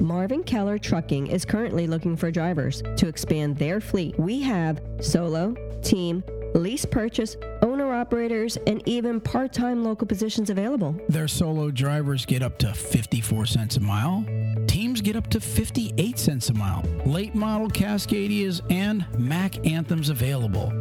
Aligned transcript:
Marvin 0.00 0.42
Keller 0.42 0.78
Trucking 0.78 1.28
is 1.28 1.44
currently 1.44 1.86
looking 1.86 2.16
for 2.16 2.30
drivers 2.30 2.82
to 2.96 3.08
expand 3.08 3.56
their 3.56 3.80
fleet. 3.80 4.18
We 4.18 4.40
have 4.42 4.80
solo, 5.00 5.54
team, 5.82 6.24
lease 6.54 6.84
purchase, 6.84 7.36
owner 7.62 7.92
operators, 7.94 8.56
and 8.66 8.86
even 8.86 9.20
part 9.20 9.52
time 9.52 9.84
local 9.84 10.06
positions 10.06 10.50
available. 10.50 10.94
Their 11.08 11.28
solo 11.28 11.70
drivers 11.70 12.26
get 12.26 12.42
up 12.42 12.58
to 12.58 12.72
54 12.74 13.46
cents 13.46 13.76
a 13.76 13.80
mile. 13.80 14.24
Teams 14.66 15.00
get 15.00 15.16
up 15.16 15.28
to 15.28 15.40
58 15.40 16.18
cents 16.18 16.48
a 16.48 16.54
mile. 16.54 16.82
Late 17.06 17.34
model 17.34 17.68
Cascadias 17.68 18.60
and 18.70 19.06
Mack 19.18 19.66
Anthems 19.66 20.08
available. 20.08 20.72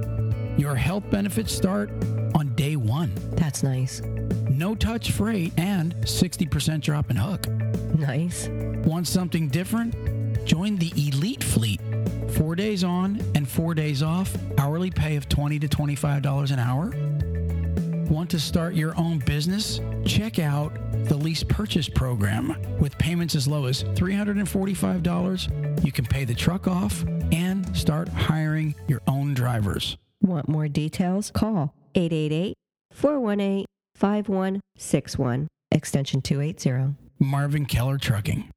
Your 0.57 0.75
health 0.75 1.03
benefits 1.09 1.51
start 1.53 1.89
on 2.35 2.53
day 2.55 2.75
one. 2.75 3.11
That's 3.31 3.63
nice. 3.63 4.01
No 4.61 4.75
touch 4.75 5.09
freight 5.09 5.51
and 5.57 5.95
60% 6.01 6.81
drop 6.81 7.09
in 7.09 7.15
hook. 7.15 7.47
Nice. 7.97 8.47
Want 8.85 9.07
something 9.07 9.47
different? 9.47 9.95
Join 10.45 10.75
the 10.75 10.93
Elite 10.95 11.43
Fleet. 11.43 11.81
Four 12.29 12.55
days 12.55 12.83
on 12.83 13.19
and 13.33 13.49
four 13.49 13.73
days 13.73 14.03
off, 14.03 14.31
hourly 14.59 14.91
pay 14.91 15.15
of 15.15 15.27
20 15.27 15.57
to 15.57 15.67
$25 15.67 16.51
an 16.51 16.59
hour. 16.59 16.93
Want 18.07 18.29
to 18.29 18.39
start 18.39 18.75
your 18.75 18.95
own 18.99 19.17
business? 19.25 19.79
Check 20.05 20.37
out 20.37 20.71
the 21.05 21.17
lease 21.17 21.43
purchase 21.43 21.89
program. 21.89 22.55
With 22.79 22.95
payments 22.99 23.33
as 23.33 23.47
low 23.47 23.65
as 23.65 23.83
$345, 23.83 25.83
you 25.83 25.91
can 25.91 26.05
pay 26.05 26.23
the 26.23 26.35
truck 26.35 26.67
off 26.67 27.03
and 27.31 27.75
start 27.75 28.09
hiring 28.09 28.75
your 28.87 29.01
own 29.07 29.33
drivers. 29.33 29.97
Want 30.21 30.47
more 30.47 30.67
details? 30.67 31.31
Call 31.31 31.73
888 31.95 32.53
418 32.93 33.65
5161, 34.01 35.47
extension 35.69 36.21
280. 36.23 36.95
Marvin 37.19 37.67
Keller 37.67 37.99
Trucking. 37.99 38.49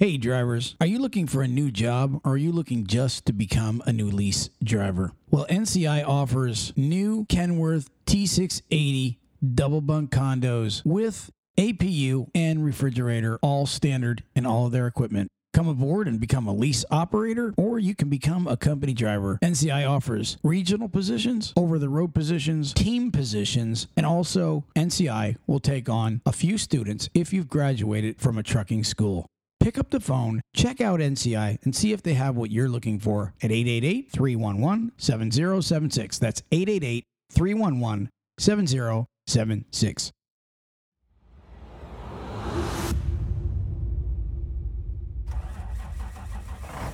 Hey 0.00 0.16
drivers, 0.16 0.76
are 0.80 0.86
you 0.86 0.98
looking 0.98 1.26
for 1.26 1.42
a 1.42 1.46
new 1.46 1.70
job 1.70 2.22
or 2.24 2.32
are 2.32 2.36
you 2.38 2.52
looking 2.52 2.86
just 2.86 3.26
to 3.26 3.34
become 3.34 3.82
a 3.84 3.92
new 3.92 4.06
lease 4.06 4.48
driver? 4.64 5.12
Well, 5.30 5.44
NCI 5.50 6.08
offers 6.08 6.72
new 6.74 7.26
Kenworth 7.26 7.90
T680 8.06 9.18
double 9.54 9.82
bunk 9.82 10.10
condos 10.10 10.80
with 10.86 11.30
APU 11.58 12.28
and 12.34 12.64
refrigerator, 12.64 13.38
all 13.42 13.66
standard 13.66 14.22
in 14.34 14.46
all 14.46 14.64
of 14.64 14.72
their 14.72 14.86
equipment. 14.86 15.28
Come 15.52 15.68
aboard 15.68 16.08
and 16.08 16.18
become 16.18 16.46
a 16.46 16.54
lease 16.54 16.82
operator, 16.90 17.52
or 17.58 17.78
you 17.78 17.94
can 17.94 18.08
become 18.08 18.46
a 18.46 18.56
company 18.56 18.94
driver. 18.94 19.38
NCI 19.42 19.86
offers 19.86 20.38
regional 20.42 20.88
positions, 20.88 21.52
over 21.58 21.78
the 21.78 21.90
road 21.90 22.14
positions, 22.14 22.72
team 22.72 23.12
positions, 23.12 23.86
and 23.98 24.06
also 24.06 24.64
NCI 24.74 25.36
will 25.46 25.60
take 25.60 25.90
on 25.90 26.22
a 26.24 26.32
few 26.32 26.56
students 26.56 27.10
if 27.12 27.34
you've 27.34 27.50
graduated 27.50 28.18
from 28.18 28.38
a 28.38 28.42
trucking 28.42 28.82
school. 28.82 29.26
Pick 29.60 29.76
up 29.76 29.90
the 29.90 30.00
phone, 30.00 30.40
check 30.54 30.80
out 30.80 31.00
NCI, 31.00 31.58
and 31.64 31.76
see 31.76 31.92
if 31.92 32.02
they 32.02 32.14
have 32.14 32.34
what 32.34 32.50
you're 32.50 32.68
looking 32.68 32.98
for 32.98 33.34
at 33.42 33.52
888 33.52 34.10
311 34.10 34.92
7076. 34.96 36.18
That's 36.18 36.42
888 36.50 37.04
311 37.30 38.08
7076. 38.38 40.12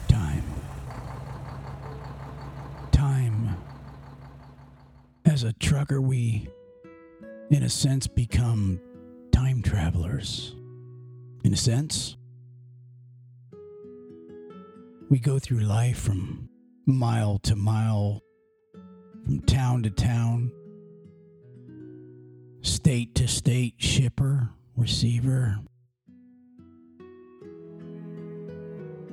Time. 0.09 0.44
Time. 2.91 3.56
As 5.25 5.44
a 5.44 5.53
trucker, 5.53 6.00
we, 6.00 6.49
in 7.53 7.62
a 7.62 7.69
sense, 7.71 8.09
become 8.09 8.81
time 9.31 9.62
travelers. 9.62 10.56
In 11.44 11.53
a 11.53 11.56
sense, 11.56 12.16
we 15.09 15.19
go 15.19 15.39
through 15.39 15.61
life 15.61 15.99
from 15.99 16.49
mile 16.84 17.39
to 17.39 17.55
mile, 17.55 18.22
from 19.25 19.41
town 19.43 19.83
to 19.84 19.91
town, 19.91 20.50
state 22.62 23.15
to 23.15 23.28
state, 23.28 23.75
shipper, 23.78 24.50
receiver. 24.77 25.59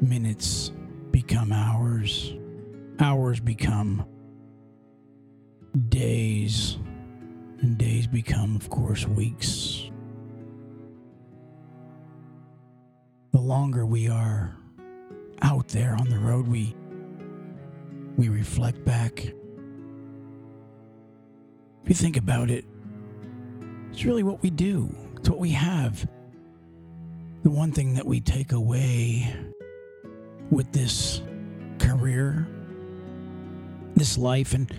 Minutes 0.01 0.71
become 1.11 1.51
hours, 1.51 2.33
hours 2.99 3.39
become 3.39 4.05
days, 5.89 6.77
and 7.61 7.77
days 7.77 8.07
become, 8.07 8.55
of 8.55 8.69
course, 8.69 9.07
weeks. 9.07 9.91
The 13.31 13.39
longer 13.39 13.85
we 13.85 14.09
are 14.09 14.57
out 15.41 15.67
there 15.69 15.95
on 15.95 16.09
the 16.09 16.19
road, 16.19 16.47
we 16.47 16.75
we 18.17 18.29
reflect 18.29 18.83
back. 18.85 19.25
If 21.83 21.89
you 21.89 21.95
think 21.95 22.15
about 22.15 22.49
it, 22.49 22.65
it's 23.91 24.05
really 24.05 24.23
what 24.23 24.41
we 24.41 24.49
do. 24.49 24.93
It's 25.17 25.29
what 25.29 25.39
we 25.39 25.51
have. 25.51 26.07
The 27.43 27.49
one 27.49 27.71
thing 27.71 27.95
that 27.95 28.05
we 28.05 28.21
take 28.21 28.51
away 28.53 29.35
with 30.49 30.71
this 30.71 31.21
career, 31.79 32.47
this 33.95 34.17
life, 34.17 34.53
and 34.53 34.71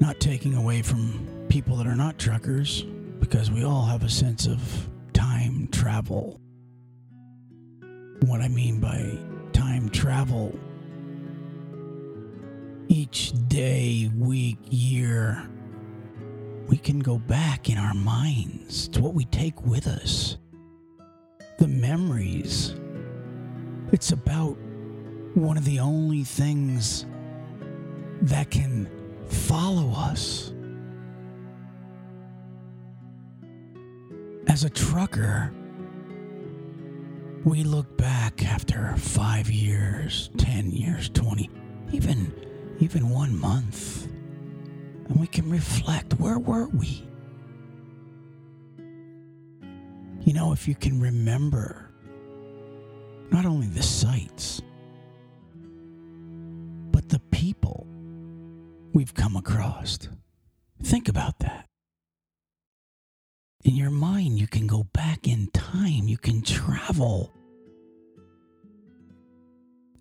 not 0.00 0.18
taking 0.18 0.54
away 0.54 0.82
from 0.82 1.46
people 1.48 1.76
that 1.76 1.86
are 1.86 1.94
not 1.94 2.18
truckers, 2.18 2.82
because 3.20 3.50
we 3.50 3.64
all 3.64 3.84
have 3.84 4.02
a 4.02 4.08
sense 4.08 4.46
of 4.46 4.88
time 5.12 5.68
travel. 5.68 6.40
What 8.22 8.40
I 8.40 8.48
mean 8.48 8.80
by 8.80 9.16
time 9.56 9.88
travel, 9.88 10.54
each 12.88 13.32
day, 13.48 14.10
week, 14.14 14.58
year, 14.68 15.48
we 16.68 16.76
can 16.76 16.98
go 16.98 17.16
back 17.16 17.70
in 17.70 17.78
our 17.78 17.94
minds 17.94 18.86
to 18.88 19.00
what 19.00 19.14
we 19.14 19.24
take 19.24 19.64
with 19.64 19.86
us. 19.86 20.36
The 21.58 21.68
memories. 21.68 22.74
It's 23.92 24.12
about 24.12 24.58
one 25.32 25.56
of 25.56 25.64
the 25.64 25.80
only 25.80 26.22
things 26.22 27.06
that 28.20 28.50
can 28.50 28.90
follow 29.26 29.90
us. 29.92 30.52
As 34.48 34.64
a 34.64 34.70
trucker, 34.70 35.50
we 37.46 37.62
look 37.62 37.96
back 37.96 38.44
after 38.44 38.92
five 38.96 39.48
years, 39.48 40.30
10 40.36 40.72
years, 40.72 41.08
20, 41.10 41.48
even, 41.92 42.34
even 42.80 43.08
one 43.08 43.38
month, 43.38 44.08
and 45.08 45.20
we 45.20 45.28
can 45.28 45.48
reflect 45.48 46.14
where 46.14 46.40
were 46.40 46.66
we? 46.66 47.06
You 50.24 50.32
know, 50.32 50.52
if 50.52 50.66
you 50.66 50.74
can 50.74 51.00
remember 51.00 51.88
not 53.30 53.46
only 53.46 53.68
the 53.68 53.82
sights, 53.82 54.60
but 56.90 57.08
the 57.08 57.20
people 57.30 57.86
we've 58.92 59.14
come 59.14 59.36
across. 59.36 60.00
Think 60.82 61.08
about 61.08 61.38
that. 61.38 61.65
Your 63.76 63.90
mind, 63.90 64.38
you 64.38 64.46
can 64.46 64.66
go 64.66 64.84
back 64.92 65.28
in 65.28 65.48
time, 65.52 66.08
you 66.08 66.16
can 66.16 66.42
travel. 66.42 67.32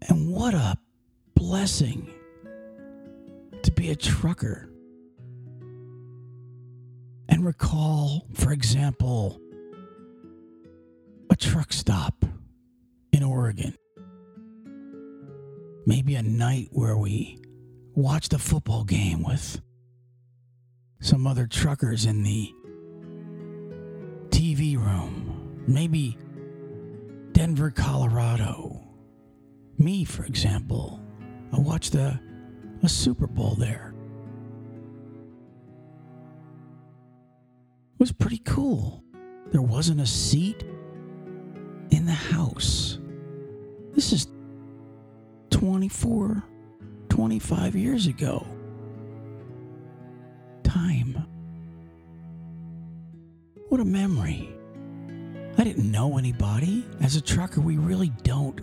And 0.08 0.32
what 0.32 0.54
a 0.54 0.76
blessing 1.36 2.10
to 3.64 3.72
be 3.72 3.90
a 3.90 3.96
trucker. 3.96 4.70
And 7.28 7.46
recall, 7.46 8.28
for 8.34 8.52
example, 8.52 9.42
a 11.30 11.36
truck 11.36 11.74
stop 11.74 12.24
in 13.12 13.24
Oregon. 13.24 13.76
Maybe 15.86 16.16
a 16.16 16.24
night 16.24 16.70
where 16.72 16.98
we 16.98 17.40
watched 17.94 18.34
a 18.34 18.40
football 18.40 18.84
game 18.84 19.24
with 19.24 19.62
some 21.00 21.28
other 21.28 21.46
truckers 21.48 22.06
in 22.06 22.24
the 22.24 22.55
Maybe 25.68 26.18
Denver, 27.32 27.72
Colorado. 27.72 28.82
Me, 29.78 30.06
for 30.06 30.26
example, 30.26 31.02
I 31.52 31.60
watched 31.60 31.96
a, 31.96 32.20
a 32.84 32.90
Super 32.90 33.28
Bowl 33.28 33.56
there. 33.56 33.94
It 37.94 38.00
was 38.00 38.12
pretty 38.12 38.42
cool. 38.46 39.04
There 39.52 39.62
wasn't 39.62 40.02
a 40.02 40.06
seat 40.06 40.64
in 41.92 42.06
the 42.06 42.12
house. 42.12 43.00
This 43.94 44.12
is 44.14 44.28
24, 45.52 46.44
25 47.10 47.76
years 47.76 48.08
ago. 48.08 48.46
Time. 50.64 51.26
What 53.70 53.82
a 53.82 53.86
memory. 53.86 54.55
I 55.58 55.64
didn't 55.64 55.90
know 55.90 56.18
anybody. 56.18 56.86
As 57.02 57.16
a 57.16 57.22
trucker, 57.22 57.62
we 57.62 57.78
really 57.78 58.10
don't 58.24 58.60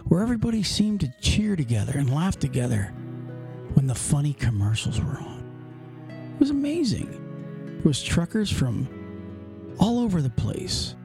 where 0.05 0.21
everybody 0.21 0.63
seemed 0.63 1.01
to 1.01 1.11
cheer 1.21 1.57
together 1.57 1.97
and 1.97 2.09
laugh 2.13 2.39
together 2.39 2.93
when 3.73 3.87
the 3.87 3.95
funny 3.95 4.33
commercials 4.33 5.01
were 5.01 5.17
on. 5.17 5.43
It 6.09 6.39
was 6.39 6.49
amazing. 6.49 7.77
It 7.79 7.85
was 7.85 8.01
truckers 8.01 8.51
from 8.51 8.87
all 9.79 9.99
over 9.99 10.21
the 10.21 10.29
place. 10.29 10.95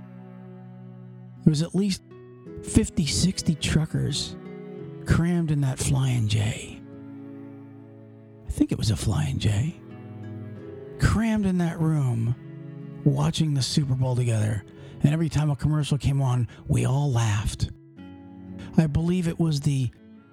There 1.45 1.51
was 1.51 1.63
at 1.63 1.75
least 1.75 2.03
50, 2.63 3.07
60 3.07 3.55
truckers 3.57 4.37
crammed 5.07 5.51
in 5.51 5.61
that 5.63 5.79
Flying 5.79 6.29
J. 6.29 6.81
I 8.47 8.51
think 8.51 8.73
it 8.73 8.79
was 8.79 8.91
a 8.91 8.97
Flying 8.97 9.39
J. 9.39 9.81
Crammed 11.01 11.47
in 11.47 11.59
that 11.59 11.81
room 11.81 12.35
watching 13.05 13.55
the 13.55 13.63
Super 13.63 13.95
Bowl 13.95 14.17
together. 14.17 14.65
And 15.03 15.13
every 15.13 15.29
time 15.29 15.51
a 15.51 15.57
commercial 15.57 15.97
came 15.97 16.21
on, 16.21 16.49
we 16.67 16.85
all 16.85 17.11
laughed. 17.11 17.71
I 18.77 18.87
believe 18.87 19.29
it 19.29 19.39
was 19.39 19.61
the 19.61 19.91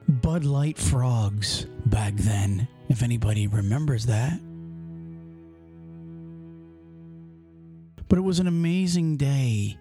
Bud 0.08 0.44
Light 0.44 0.78
frogs 0.78 1.68
back 1.96 2.16
then, 2.16 2.68
if 2.90 3.02
anybody 3.02 3.48
remembers 3.48 4.08
that. 4.08 4.38
But 8.10 8.18
it 8.20 8.22
was 8.22 8.40
an 8.42 8.48
amazing 8.48 9.16
day 9.16 9.78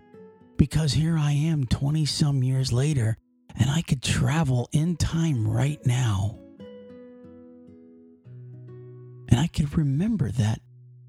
because 0.57 0.93
here 0.93 1.19
I 1.19 1.33
am 1.33 1.67
20 1.67 2.07
some 2.07 2.45
years 2.45 2.73
later 2.73 3.17
and 3.59 3.69
I 3.69 3.83
could 3.83 4.01
travel 4.01 4.69
in 4.71 4.95
time 4.95 5.45
right 5.45 5.85
now. 5.85 6.39
And 9.29 9.41
I 9.41 9.49
could 9.49 9.77
remember 9.77 10.31
that 10.31 10.61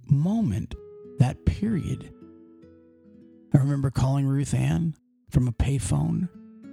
moment, 0.09 0.73
that 1.19 1.45
period. 1.45 2.11
I 3.53 3.59
remember 3.59 3.91
calling 3.91 4.25
Ruth 4.25 4.55
Ann 4.55 4.95
from 5.29 5.47
a 5.47 5.51
payphone 5.51 6.29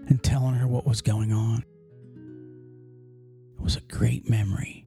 and 0.09 0.23
telling 0.23 0.55
her 0.55 0.67
what 0.67 0.87
was 0.87 1.03
going 1.03 1.35
on. 1.35 1.65
Was 3.63 3.77
a 3.77 3.81
great 3.81 4.29
memory. 4.29 4.87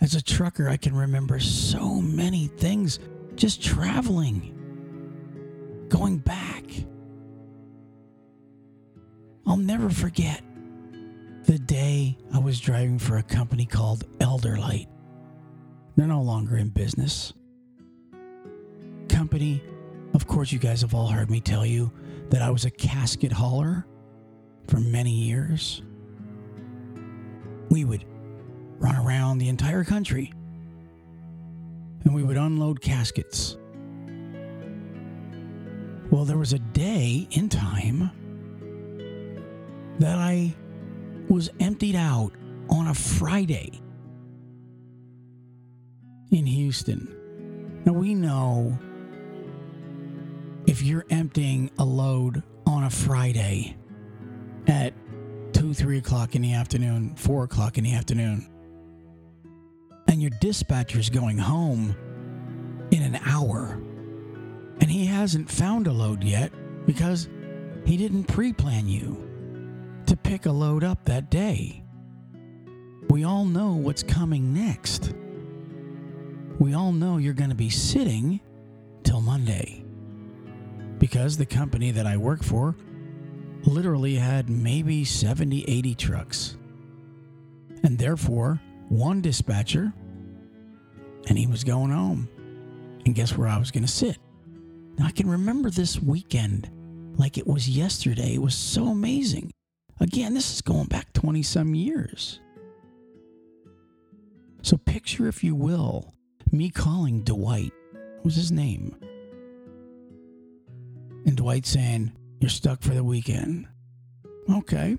As 0.00 0.14
a 0.14 0.22
trucker, 0.22 0.68
I 0.68 0.78
can 0.78 0.96
remember 0.96 1.38
so 1.38 2.00
many 2.00 2.46
things 2.46 2.98
just 3.34 3.62
traveling, 3.62 4.54
going 5.88 6.18
back. 6.18 6.64
I'll 9.46 9.58
never 9.58 9.90
forget 9.90 10.42
the 11.44 11.58
day 11.58 12.16
I 12.32 12.38
was 12.38 12.58
driving 12.58 12.98
for 12.98 13.18
a 13.18 13.22
company 13.22 13.66
called 13.66 14.04
Elderlight. 14.18 14.88
They're 15.94 16.06
no 16.06 16.22
longer 16.22 16.56
in 16.56 16.70
business. 16.70 17.34
Company, 19.08 19.62
of 20.14 20.26
course, 20.26 20.52
you 20.52 20.58
guys 20.58 20.80
have 20.80 20.94
all 20.94 21.08
heard 21.08 21.30
me 21.30 21.40
tell 21.40 21.66
you 21.66 21.92
that 22.30 22.40
I 22.42 22.50
was 22.50 22.64
a 22.64 22.70
casket 22.70 23.32
hauler 23.32 23.86
for 24.68 24.78
many 24.78 25.12
years. 25.12 25.82
We 27.70 27.84
would 27.84 28.04
run 28.78 28.96
around 28.96 29.38
the 29.38 29.48
entire 29.48 29.84
country 29.84 30.32
and 32.04 32.14
we 32.14 32.22
would 32.22 32.36
unload 32.36 32.80
caskets. 32.80 33.56
Well, 36.10 36.24
there 36.24 36.38
was 36.38 36.52
a 36.52 36.58
day 36.58 37.26
in 37.32 37.48
time 37.48 38.10
that 39.98 40.18
I 40.18 40.54
was 41.28 41.50
emptied 41.58 41.96
out 41.96 42.32
on 42.68 42.88
a 42.88 42.94
Friday 42.94 43.80
in 46.30 46.46
Houston. 46.46 47.82
Now, 47.84 47.92
we 47.92 48.14
know 48.14 48.78
if 50.66 50.82
you're 50.82 51.06
emptying 51.10 51.70
a 51.78 51.84
load 51.84 52.42
on 52.66 52.84
a 52.84 52.90
Friday 52.90 53.76
at 54.66 54.92
2, 55.76 55.84
3 55.84 55.98
o'clock 55.98 56.34
in 56.34 56.42
the 56.42 56.54
afternoon, 56.54 57.14
4 57.16 57.44
o'clock 57.44 57.76
in 57.76 57.84
the 57.84 57.94
afternoon, 57.94 58.48
and 60.08 60.22
your 60.22 60.30
dispatcher's 60.40 61.10
going 61.10 61.36
home 61.36 61.94
in 62.90 63.02
an 63.02 63.16
hour, 63.26 63.80
and 64.80 64.90
he 64.90 65.04
hasn't 65.04 65.50
found 65.50 65.86
a 65.86 65.92
load 65.92 66.24
yet 66.24 66.50
because 66.86 67.28
he 67.84 67.96
didn't 67.96 68.24
pre 68.24 68.52
plan 68.52 68.88
you 68.88 69.22
to 70.06 70.16
pick 70.16 70.46
a 70.46 70.52
load 70.52 70.82
up 70.82 71.04
that 71.04 71.30
day. 71.30 71.82
We 73.10 73.24
all 73.24 73.44
know 73.44 73.72
what's 73.72 74.02
coming 74.02 74.54
next. 74.54 75.14
We 76.58 76.74
all 76.74 76.92
know 76.92 77.18
you're 77.18 77.34
going 77.34 77.50
to 77.50 77.56
be 77.56 77.70
sitting 77.70 78.40
till 79.04 79.20
Monday 79.20 79.84
because 80.98 81.36
the 81.36 81.46
company 81.46 81.90
that 81.90 82.06
I 82.06 82.16
work 82.16 82.42
for 82.42 82.76
literally 83.66 84.14
had 84.14 84.48
maybe 84.48 85.04
70, 85.04 85.64
80 85.64 85.94
trucks. 85.94 86.56
And 87.82 87.98
therefore, 87.98 88.60
one 88.88 89.20
dispatcher, 89.20 89.92
and 91.28 91.36
he 91.36 91.46
was 91.46 91.64
going 91.64 91.90
home. 91.90 92.28
And 93.04 93.14
guess 93.14 93.36
where 93.36 93.48
I 93.48 93.58
was 93.58 93.70
going 93.70 93.84
to 93.84 93.92
sit? 93.92 94.18
Now, 94.98 95.06
I 95.06 95.10
can 95.10 95.28
remember 95.28 95.70
this 95.70 96.00
weekend 96.00 96.70
like 97.16 97.38
it 97.38 97.46
was 97.46 97.68
yesterday. 97.68 98.34
It 98.34 98.42
was 98.42 98.54
so 98.54 98.86
amazing. 98.88 99.52
Again, 100.00 100.34
this 100.34 100.54
is 100.54 100.62
going 100.62 100.86
back 100.86 101.12
20 101.12 101.42
some 101.42 101.74
years. 101.74 102.40
So, 104.62 104.76
picture, 104.76 105.28
if 105.28 105.44
you 105.44 105.54
will, 105.54 106.12
me 106.50 106.70
calling 106.70 107.22
Dwight. 107.22 107.72
What 107.92 108.24
was 108.24 108.36
his 108.36 108.50
name? 108.50 108.96
And 111.24 111.36
Dwight 111.36 111.66
saying, 111.66 112.12
You're 112.40 112.50
stuck 112.50 112.82
for 112.82 112.94
the 112.94 113.04
weekend. 113.04 113.66
Okay. 114.50 114.96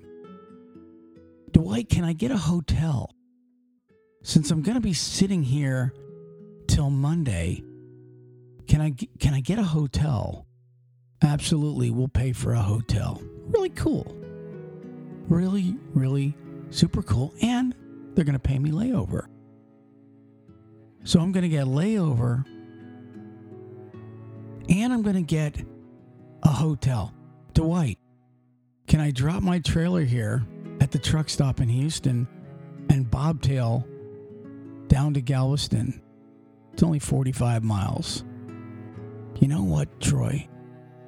Dwight, 1.52 1.88
can 1.88 2.04
I 2.04 2.12
get 2.12 2.30
a 2.30 2.36
hotel? 2.36 3.14
Since 4.22 4.50
I'm 4.50 4.62
going 4.62 4.74
to 4.74 4.80
be 4.80 4.92
sitting 4.92 5.42
here 5.42 5.94
till 6.66 6.90
Monday, 6.90 7.62
can 8.66 8.80
I 8.80 8.94
can 9.18 9.34
I 9.34 9.40
get 9.40 9.58
a 9.58 9.64
hotel? 9.64 10.46
Absolutely, 11.22 11.90
we'll 11.90 12.08
pay 12.08 12.32
for 12.32 12.52
a 12.52 12.60
hotel. 12.60 13.22
Really 13.46 13.70
cool. 13.70 14.14
Really, 15.28 15.76
really 15.94 16.36
super 16.70 17.02
cool 17.02 17.32
and 17.42 17.74
they're 18.14 18.24
going 18.24 18.34
to 18.34 18.38
pay 18.38 18.58
me 18.58 18.70
layover. 18.70 19.26
So 21.04 21.20
I'm 21.20 21.32
going 21.32 21.42
to 21.42 21.48
get 21.48 21.66
layover 21.66 22.44
and 24.68 24.92
I'm 24.92 25.02
going 25.02 25.16
to 25.16 25.22
get 25.22 25.56
a 26.42 26.48
hotel. 26.48 27.14
Dwight, 27.58 27.98
can 28.86 29.00
I 29.00 29.10
drop 29.10 29.42
my 29.42 29.58
trailer 29.58 30.04
here 30.04 30.46
at 30.80 30.92
the 30.92 30.98
truck 31.00 31.28
stop 31.28 31.60
in 31.60 31.68
Houston 31.68 32.28
and 32.88 33.10
bobtail 33.10 33.84
down 34.86 35.12
to 35.14 35.20
Galveston. 35.20 36.00
It's 36.72 36.84
only 36.84 37.00
45 37.00 37.64
miles. 37.64 38.22
You 39.40 39.48
know 39.48 39.64
what, 39.64 40.00
Troy? 40.00 40.46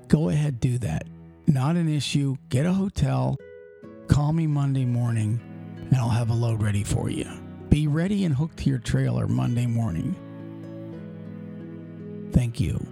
Go 0.09 0.31
ahead, 0.31 0.59
do 0.59 0.77
that. 0.79 1.07
Not 1.47 1.77
an 1.77 1.89
issue. 1.89 2.35
Get 2.49 2.67
a 2.67 2.73
hotel. 2.73 3.39
Call 4.09 4.33
me 4.33 4.49
Monday 4.49 4.85
morning, 4.85 5.41
and 5.77 5.95
I'll 5.95 6.09
have 6.09 6.31
a 6.31 6.35
load 6.35 6.61
ready 6.65 6.83
for 6.83 7.11
you. 7.11 7.31
Be 7.69 7.87
ready 7.87 8.25
and 8.25 8.35
hooked 8.35 8.57
to 8.57 8.71
your 8.71 8.81
trailer 8.81 9.29
Monday 9.29 9.67
morning. 9.67 10.17
Thank 12.33 12.59
you. 12.59 12.85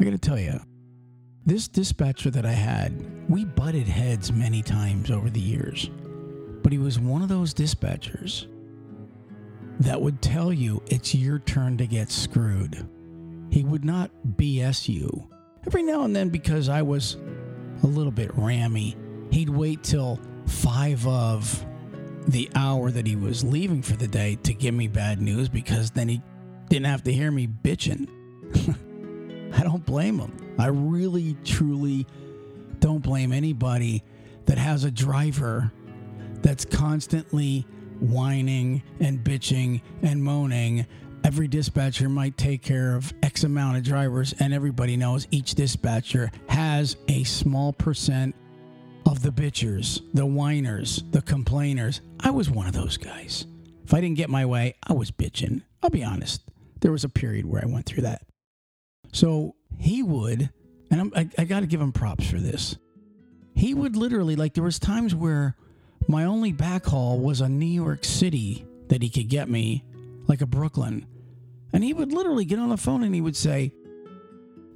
I 0.00 0.04
gotta 0.04 0.18
tell 0.18 0.40
you, 0.40 0.60
this 1.46 1.68
dispatcher 1.68 2.30
that 2.30 2.44
I 2.44 2.52
had, 2.52 3.30
we 3.30 3.44
butted 3.44 3.86
heads 3.86 4.32
many 4.32 4.62
times 4.62 5.12
over 5.12 5.30
the 5.30 5.40
years, 5.40 5.88
but 6.62 6.72
he 6.72 6.78
was 6.78 6.98
one 6.98 7.22
of 7.22 7.28
those 7.28 7.54
dispatchers 7.54 8.48
that 9.78 10.00
would 10.00 10.20
tell 10.20 10.52
you 10.52 10.82
it's 10.88 11.14
your 11.14 11.38
turn 11.38 11.78
to 11.78 11.86
get 11.86 12.10
screwed. 12.10 12.88
He 13.50 13.62
would 13.62 13.84
not 13.84 14.10
BS 14.36 14.88
you. 14.88 15.28
Every 15.64 15.84
now 15.84 16.02
and 16.02 16.14
then, 16.14 16.30
because 16.30 16.68
I 16.68 16.82
was 16.82 17.16
a 17.84 17.86
little 17.86 18.12
bit 18.12 18.36
rammy, 18.36 18.96
he'd 19.30 19.48
wait 19.48 19.84
till 19.84 20.20
five 20.46 21.06
of 21.06 21.64
the 22.26 22.50
hour 22.56 22.90
that 22.90 23.06
he 23.06 23.14
was 23.14 23.44
leaving 23.44 23.82
for 23.82 23.94
the 23.94 24.08
day 24.08 24.36
to 24.42 24.52
give 24.52 24.74
me 24.74 24.88
bad 24.88 25.20
news 25.20 25.48
because 25.48 25.92
then 25.92 26.08
he 26.08 26.20
didn't 26.68 26.86
have 26.86 27.04
to 27.04 27.12
hear 27.12 27.30
me 27.30 27.46
bitching. 27.46 28.08
I 29.52 29.62
don't 29.62 29.84
blame 29.84 30.18
them. 30.18 30.36
I 30.58 30.66
really, 30.66 31.36
truly 31.44 32.06
don't 32.80 33.02
blame 33.02 33.32
anybody 33.32 34.02
that 34.46 34.58
has 34.58 34.84
a 34.84 34.90
driver 34.90 35.72
that's 36.42 36.64
constantly 36.64 37.66
whining 38.00 38.82
and 39.00 39.18
bitching 39.18 39.80
and 40.02 40.22
moaning. 40.22 40.86
Every 41.24 41.48
dispatcher 41.48 42.08
might 42.08 42.36
take 42.36 42.62
care 42.62 42.94
of 42.94 43.12
X 43.22 43.44
amount 43.44 43.78
of 43.78 43.82
drivers, 43.82 44.34
and 44.38 44.54
everybody 44.54 44.96
knows 44.96 45.26
each 45.30 45.54
dispatcher 45.54 46.30
has 46.48 46.96
a 47.08 47.24
small 47.24 47.72
percent 47.72 48.34
of 49.06 49.22
the 49.22 49.30
bitchers, 49.30 50.02
the 50.14 50.26
whiners, 50.26 51.02
the 51.10 51.22
complainers. 51.22 52.00
I 52.20 52.30
was 52.30 52.50
one 52.50 52.66
of 52.66 52.74
those 52.74 52.96
guys. 52.96 53.46
If 53.84 53.94
I 53.94 54.00
didn't 54.00 54.16
get 54.16 54.30
my 54.30 54.44
way, 54.44 54.74
I 54.86 54.92
was 54.92 55.10
bitching. 55.10 55.62
I'll 55.82 55.90
be 55.90 56.04
honest. 56.04 56.42
There 56.80 56.92
was 56.92 57.04
a 57.04 57.08
period 57.08 57.46
where 57.46 57.62
I 57.62 57.66
went 57.66 57.86
through 57.86 58.02
that. 58.02 58.22
So 59.12 59.54
he 59.78 60.02
would, 60.02 60.50
and 60.90 61.00
I'm, 61.00 61.12
I, 61.14 61.28
I 61.38 61.44
got 61.44 61.60
to 61.60 61.66
give 61.66 61.80
him 61.80 61.92
props 61.92 62.28
for 62.28 62.38
this. 62.38 62.76
He 63.54 63.74
would 63.74 63.96
literally, 63.96 64.36
like, 64.36 64.54
there 64.54 64.64
was 64.64 64.78
times 64.78 65.14
where 65.14 65.56
my 66.08 66.24
only 66.24 66.52
backhaul 66.52 67.20
was 67.20 67.40
a 67.40 67.48
New 67.48 67.66
York 67.66 68.04
City 68.04 68.66
that 68.88 69.02
he 69.02 69.08
could 69.08 69.28
get 69.28 69.48
me, 69.48 69.84
like 70.26 70.40
a 70.40 70.46
Brooklyn. 70.46 71.06
And 71.72 71.82
he 71.82 71.92
would 71.92 72.12
literally 72.12 72.44
get 72.44 72.58
on 72.58 72.68
the 72.68 72.76
phone 72.76 73.02
and 73.02 73.14
he 73.14 73.20
would 73.20 73.36
say, 73.36 73.72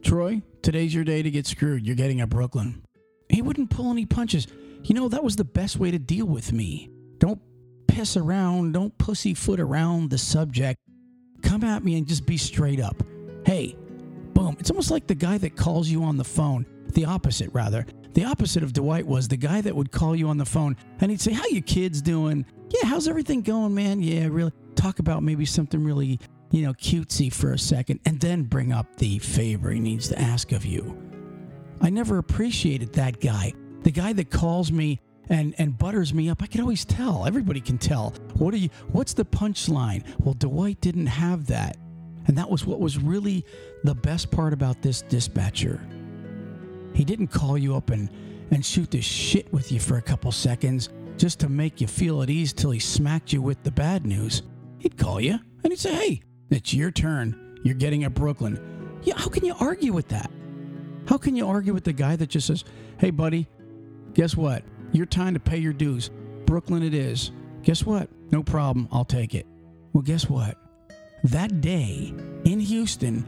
Troy, 0.02 0.42
today's 0.62 0.94
your 0.94 1.04
day 1.04 1.22
to 1.22 1.30
get 1.30 1.46
screwed. 1.46 1.86
You're 1.86 1.96
getting 1.96 2.20
a 2.20 2.26
Brooklyn. 2.26 2.82
He 3.28 3.42
wouldn't 3.42 3.70
pull 3.70 3.90
any 3.90 4.06
punches. 4.06 4.46
You 4.82 4.94
know, 4.94 5.08
that 5.08 5.22
was 5.22 5.36
the 5.36 5.44
best 5.44 5.78
way 5.78 5.90
to 5.90 5.98
deal 5.98 6.26
with 6.26 6.52
me. 6.52 6.90
Don't 7.18 7.40
piss 7.86 8.16
around, 8.16 8.72
don't 8.72 8.96
pussyfoot 8.98 9.60
around 9.60 10.10
the 10.10 10.18
subject. 10.18 10.80
Come 11.42 11.64
at 11.64 11.84
me 11.84 11.98
and 11.98 12.06
just 12.06 12.26
be 12.26 12.36
straight 12.36 12.80
up. 12.80 12.96
Hey, 13.44 13.76
boom. 14.40 14.56
It's 14.58 14.70
almost 14.70 14.90
like 14.90 15.06
the 15.06 15.14
guy 15.14 15.38
that 15.38 15.56
calls 15.56 15.88
you 15.88 16.02
on 16.02 16.16
the 16.16 16.24
phone, 16.24 16.66
the 16.94 17.04
opposite, 17.04 17.50
rather. 17.52 17.86
The 18.12 18.24
opposite 18.24 18.62
of 18.62 18.72
Dwight 18.72 19.06
was 19.06 19.28
the 19.28 19.36
guy 19.36 19.60
that 19.60 19.74
would 19.74 19.92
call 19.92 20.16
you 20.16 20.28
on 20.28 20.36
the 20.36 20.44
phone 20.44 20.76
and 21.00 21.10
he'd 21.10 21.20
say, 21.20 21.32
How 21.32 21.46
you 21.46 21.62
kids 21.62 22.02
doing? 22.02 22.44
Yeah, 22.70 22.88
how's 22.88 23.08
everything 23.08 23.42
going, 23.42 23.74
man? 23.74 24.02
Yeah, 24.02 24.28
really. 24.30 24.52
Talk 24.74 24.98
about 24.98 25.22
maybe 25.22 25.44
something 25.44 25.84
really, 25.84 26.18
you 26.50 26.62
know, 26.62 26.72
cutesy 26.74 27.32
for 27.32 27.52
a 27.52 27.58
second 27.58 28.00
and 28.04 28.20
then 28.20 28.44
bring 28.44 28.72
up 28.72 28.96
the 28.96 29.18
favor 29.18 29.70
he 29.70 29.80
needs 29.80 30.08
to 30.08 30.18
ask 30.18 30.52
of 30.52 30.64
you. 30.64 30.96
I 31.80 31.90
never 31.90 32.18
appreciated 32.18 32.92
that 32.94 33.20
guy. 33.20 33.52
The 33.82 33.90
guy 33.90 34.12
that 34.12 34.30
calls 34.30 34.70
me 34.70 35.00
and, 35.28 35.54
and 35.58 35.78
butters 35.78 36.12
me 36.12 36.28
up. 36.28 36.42
I 36.42 36.46
can 36.46 36.60
always 36.60 36.84
tell. 36.84 37.26
Everybody 37.26 37.60
can 37.60 37.78
tell. 37.78 38.10
What 38.34 38.52
are 38.54 38.58
you 38.58 38.68
what's 38.90 39.14
the 39.14 39.24
punchline? 39.24 40.04
Well, 40.18 40.34
Dwight 40.34 40.80
didn't 40.80 41.06
have 41.06 41.46
that. 41.46 41.76
And 42.26 42.36
that 42.38 42.50
was 42.50 42.66
what 42.66 42.80
was 42.80 42.98
really 42.98 43.44
the 43.84 43.94
best 43.94 44.30
part 44.30 44.52
about 44.52 44.82
this 44.82 45.02
dispatcher. 45.02 45.80
He 46.94 47.04
didn't 47.04 47.28
call 47.28 47.56
you 47.56 47.76
up 47.76 47.90
and, 47.90 48.10
and 48.50 48.64
shoot 48.64 48.90
the 48.90 49.00
shit 49.00 49.52
with 49.52 49.72
you 49.72 49.80
for 49.80 49.96
a 49.96 50.02
couple 50.02 50.32
seconds 50.32 50.90
just 51.16 51.40
to 51.40 51.48
make 51.48 51.80
you 51.80 51.86
feel 51.86 52.22
at 52.22 52.30
ease 52.30 52.52
till 52.52 52.70
he 52.70 52.78
smacked 52.78 53.32
you 53.32 53.42
with 53.42 53.62
the 53.62 53.70
bad 53.70 54.06
news. 54.06 54.42
He'd 54.78 54.96
call 54.96 55.20
you 55.20 55.38
and 55.62 55.72
he'd 55.72 55.78
say, 55.78 55.94
Hey, 55.94 56.22
it's 56.50 56.74
your 56.74 56.90
turn. 56.90 57.58
You're 57.62 57.74
getting 57.74 58.04
a 58.04 58.10
Brooklyn. 58.10 58.98
Yeah, 59.02 59.14
how 59.16 59.28
can 59.28 59.44
you 59.44 59.54
argue 59.60 59.92
with 59.92 60.08
that? 60.08 60.30
How 61.06 61.18
can 61.18 61.36
you 61.36 61.46
argue 61.46 61.74
with 61.74 61.84
the 61.84 61.92
guy 61.92 62.16
that 62.16 62.28
just 62.28 62.46
says, 62.46 62.64
Hey, 62.98 63.10
buddy, 63.10 63.48
guess 64.14 64.36
what? 64.36 64.62
Your 64.92 65.06
time 65.06 65.34
to 65.34 65.40
pay 65.40 65.58
your 65.58 65.72
dues. 65.72 66.10
Brooklyn 66.46 66.82
it 66.82 66.94
is. 66.94 67.30
Guess 67.62 67.84
what? 67.84 68.08
No 68.30 68.42
problem. 68.42 68.88
I'll 68.90 69.04
take 69.04 69.34
it. 69.34 69.46
Well, 69.92 70.02
guess 70.02 70.28
what? 70.28 70.56
That 71.24 71.60
day 71.60 72.14
in 72.44 72.60
Houston, 72.60 73.24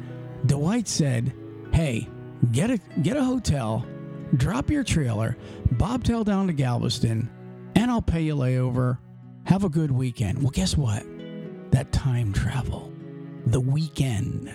Dwight 0.46 0.88
said, 0.88 1.32
Hey, 1.72 2.08
get 2.50 2.70
a 2.70 2.78
get 3.02 3.16
a 3.16 3.25
hotel, 3.25 3.87
drop 4.37 4.70
your 4.70 4.82
trailer, 4.82 5.37
bobtail 5.72 6.25
down 6.25 6.46
to 6.46 6.52
Galveston, 6.52 7.28
and 7.75 7.90
I'll 7.90 8.02
pay 8.02 8.22
you 8.22 8.34
layover. 8.34 8.99
Have 9.44 9.64
a 9.64 9.68
good 9.68 9.90
weekend. 9.90 10.38
Well, 10.42 10.50
guess 10.50 10.76
what? 10.76 11.04
That 11.72 11.92
time 11.92 12.32
travel, 12.32 12.92
the 13.46 13.61
weekend, 13.61 14.54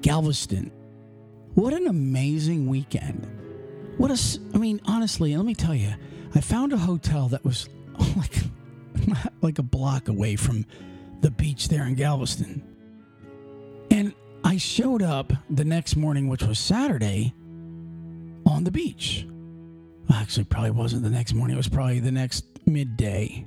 Galveston. 0.00 0.70
What 1.54 1.72
an 1.74 1.88
amazing 1.88 2.68
weekend. 2.68 3.26
What 3.96 4.10
a, 4.12 4.38
I 4.54 4.58
mean, 4.58 4.80
honestly, 4.86 5.36
let 5.36 5.44
me 5.44 5.54
tell 5.54 5.74
you, 5.74 5.92
I 6.34 6.40
found 6.40 6.72
a 6.72 6.76
hotel 6.76 7.28
that 7.28 7.44
was 7.44 7.68
like, 8.16 8.36
like 9.42 9.58
a 9.58 9.62
block 9.62 10.08
away 10.08 10.36
from 10.36 10.64
the 11.20 11.30
beach 11.30 11.68
there 11.68 11.84
in 11.84 11.94
Galveston. 11.94 12.62
And 13.90 14.14
I 14.44 14.56
showed 14.56 15.02
up 15.02 15.32
the 15.50 15.64
next 15.64 15.96
morning, 15.96 16.28
which 16.28 16.42
was 16.42 16.58
Saturday, 16.58 17.34
on 18.46 18.64
the 18.64 18.70
beach. 18.70 19.26
Actually, 20.12 20.44
probably 20.44 20.70
wasn't 20.70 21.02
the 21.02 21.10
next 21.10 21.34
morning. 21.34 21.54
It 21.54 21.58
was 21.58 21.68
probably 21.68 22.00
the 22.00 22.12
next 22.12 22.44
midday. 22.66 23.46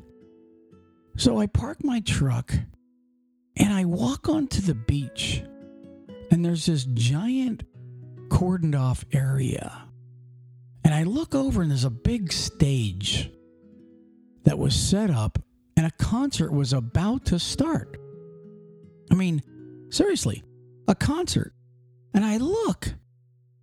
So 1.17 1.39
I 1.39 1.47
park 1.47 1.83
my 1.83 1.99
truck 2.01 2.53
and 3.57 3.73
I 3.73 3.85
walk 3.85 4.29
onto 4.29 4.61
the 4.61 4.75
beach, 4.75 5.43
and 6.29 6.45
there's 6.45 6.65
this 6.65 6.85
giant 6.85 7.63
cordoned 8.29 8.79
off 8.79 9.03
area. 9.11 9.83
And 10.83 10.93
I 10.93 11.03
look 11.03 11.35
over, 11.35 11.61
and 11.61 11.69
there's 11.69 11.83
a 11.83 11.89
big 11.89 12.31
stage 12.31 13.29
that 14.43 14.57
was 14.57 14.75
set 14.75 15.09
up, 15.09 15.39
and 15.75 15.85
a 15.85 15.91
concert 15.91 16.51
was 16.51 16.73
about 16.73 17.25
to 17.25 17.39
start. 17.39 17.97
I 19.11 19.15
mean, 19.15 19.43
seriously, 19.91 20.43
a 20.87 20.95
concert. 20.95 21.53
And 22.13 22.25
I 22.25 22.37
look, 22.37 22.93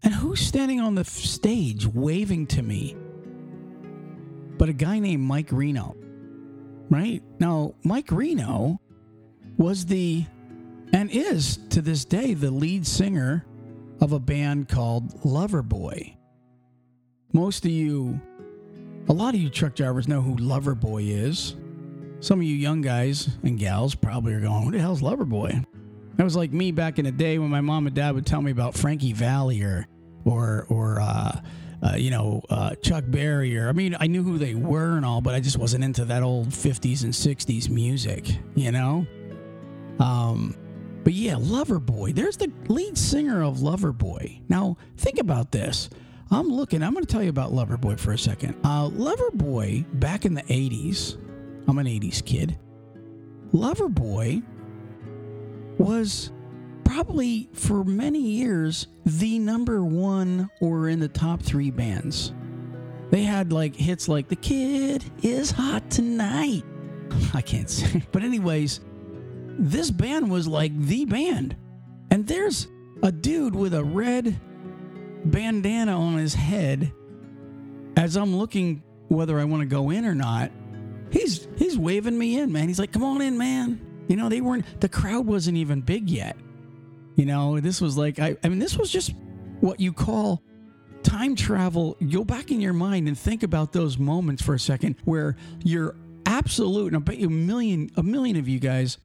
and 0.03 0.15
who's 0.15 0.41
standing 0.41 0.81
on 0.81 0.95
the 0.95 1.05
stage 1.05 1.87
waving 1.87 2.47
to 2.49 2.63
me? 2.63 2.97
But 4.57 4.69
a 4.69 4.73
guy 4.73 4.99
named 4.99 5.23
Mike 5.23 5.51
Reno. 5.51 5.97
Right? 6.91 7.23
Now, 7.39 7.75
Mike 7.85 8.11
Reno 8.11 8.81
was 9.59 9.85
the, 9.85 10.25
and 10.93 11.11
is 11.11 11.59
to 11.71 11.83
this 11.83 12.05
day, 12.05 12.35
the 12.35 12.51
lead 12.51 12.87
singer 12.87 13.45
of 14.01 14.13
a 14.13 14.19
band 14.19 14.69
called 14.69 15.21
Loverboy. 15.23 16.15
Most 17.33 17.65
of 17.67 17.71
you, 17.71 18.19
a 19.09 19.13
lot 19.13 19.35
of 19.35 19.41
you 19.41 19.51
truck 19.51 19.75
drivers 19.75 20.09
know 20.09 20.23
who 20.23 20.37
Loverboy 20.37 21.11
is. 21.11 21.57
Some 22.21 22.41
of 22.41 22.45
you 22.45 22.57
young 22.57 22.81
guys 22.81 23.29
and 23.43 23.59
gals 23.59 23.95
probably 23.95 24.33
are 24.33 24.41
going, 24.41 24.65
Who 24.65 24.71
the 24.71 24.81
hell's 24.81 25.03
Loverboy? 25.03 25.65
That 26.19 26.25
was 26.25 26.35
like 26.35 26.53
me 26.53 26.73
back 26.73 26.99
in 26.99 27.05
the 27.05 27.13
day 27.13 27.39
when 27.39 27.49
my 27.49 27.61
mom 27.61 27.87
and 27.87 27.95
dad 27.95 28.17
would 28.17 28.27
tell 28.27 28.43
me 28.43 28.51
about 28.51 28.75
Frankie 28.75 29.13
Valli 29.13 29.63
or, 29.63 29.87
or, 30.25 30.67
or, 30.69 31.01
uh, 31.01 31.41
uh, 31.81 31.95
you 31.97 32.11
know, 32.11 32.43
uh, 32.51 32.75
Chuck 32.83 33.05
Berry, 33.07 33.57
or 33.57 33.69
I 33.69 33.73
mean, 33.73 33.97
I 34.01 34.09
knew 34.09 34.25
who 34.25 34.37
they 34.37 34.57
were 34.57 34.97
and 34.97 35.07
all, 35.07 35.21
but 35.21 35.37
I 35.37 35.41
just 35.41 35.59
wasn't 35.59 35.85
into 35.85 36.05
that 36.07 36.25
old 36.25 36.49
50s 36.49 37.05
and 37.05 37.13
60s 37.13 37.71
music, 37.71 38.37
you 38.57 38.73
know? 38.73 39.07
Um, 40.01 40.57
but 41.05 41.13
yeah, 41.13 41.35
Loverboy. 41.35 42.17
There's 42.17 42.37
the 42.37 42.51
lead 42.67 42.99
singer 42.99 43.45
of 43.45 43.59
Loverboy. 43.59 44.41
Now, 44.49 44.77
think 44.97 45.21
about 45.21 45.53
this. 45.53 45.89
I'm 46.33 46.49
looking, 46.49 46.83
I'm 46.83 46.95
going 46.95 47.05
to 47.05 47.11
tell 47.11 47.23
you 47.23 47.31
about 47.31 47.53
Loverboy 47.53 48.01
for 48.01 48.11
a 48.11 48.19
second. 48.19 48.57
Uh, 48.65 48.89
Loverboy, 48.89 50.01
back 50.01 50.25
in 50.25 50.35
the 50.35 50.43
80s, 50.43 51.17
I'm 51.69 51.79
an 51.79 51.87
80s 51.87 52.25
kid. 52.25 52.59
Loverboy 53.55 54.43
was 55.79 56.33
probably 56.85 57.49
for 57.53 57.85
many 57.85 58.21
years 58.21 58.89
the 59.07 59.39
number 59.39 59.85
one 59.85 60.51
or 60.61 60.89
in 60.89 61.01
the 61.01 61.09
top 61.09 61.43
three 61.43 61.71
bands. 61.71 62.33
They 63.11 63.23
had 63.23 63.53
like 63.53 63.75
hits 63.75 64.09
like 64.09 64.29
The 64.29 64.37
Kid 64.37 65.05
is 65.23 65.51
Hot 65.51 65.91
Tonight. 65.91 66.65
I 67.35 67.41
can't 67.41 67.71
say. 67.71 68.03
But, 68.13 68.23
anyways, 68.23 68.81
this 69.59 69.91
band 69.91 70.31
was 70.31 70.47
like 70.47 70.77
the 70.79 71.05
band. 71.05 71.57
And 72.11 72.27
there's 72.27 72.69
a 73.03 73.13
dude 73.13 73.55
with 73.55 73.75
a 73.75 73.85
red 73.85 74.41
bandana 75.25 75.99
on 75.99 76.17
his 76.17 76.35
head 76.35 76.93
as 77.97 78.17
I'm 78.17 78.37
looking 78.37 78.83
whether 79.09 79.39
I 79.39 79.45
want 79.45 79.63
to 79.63 79.67
go 79.67 79.91
in 79.91 80.05
or 80.05 80.15
not. 80.15 80.51
He's 81.11 81.49
he's 81.57 81.79
waving 81.79 82.19
me 82.19 82.39
in, 82.39 82.53
man. 82.53 82.69
He's 82.69 82.79
like, 82.79 82.93
"Come 82.93 83.03
on 83.03 83.23
in, 83.23 83.39
man." 83.39 83.81
You 84.09 84.17
know, 84.17 84.29
they 84.29 84.41
weren't 84.41 84.81
the 84.81 84.89
crowd 84.89 85.27
wasn't 85.27 85.59
even 85.59 85.83
big 85.83 86.11
yet. 86.11 86.37
You 87.15 87.27
know, 87.27 87.61
this 87.61 87.81
was 87.81 87.97
like 87.97 88.19
I 88.19 88.37
I 88.43 88.49
mean 88.49 88.59
this 88.59 88.77
was 88.77 88.91
just 88.91 89.13
what 89.61 89.81
you 89.81 89.93
call 89.93 90.43
time 91.03 91.37
travel. 91.37 91.97
Go 92.11 92.25
back 92.25 92.51
in 92.51 92.61
your 92.61 92.73
mind 92.73 93.07
and 93.07 93.17
think 93.17 93.43
about 93.43 93.73
those 93.73 93.99
moments 93.99 94.43
for 94.43 94.55
a 94.55 94.59
second 94.59 94.97
where 95.05 95.37
you're 95.63 95.95
absolute 96.27 96.89
and 96.89 96.97
I 96.97 96.99
bet 97.01 97.19
you 97.19 97.29
a 97.29 97.31
million 97.31 97.91
a 97.97 98.03
million 98.03 98.37
of 98.37 98.49
you 98.49 98.59
guys 98.59 98.99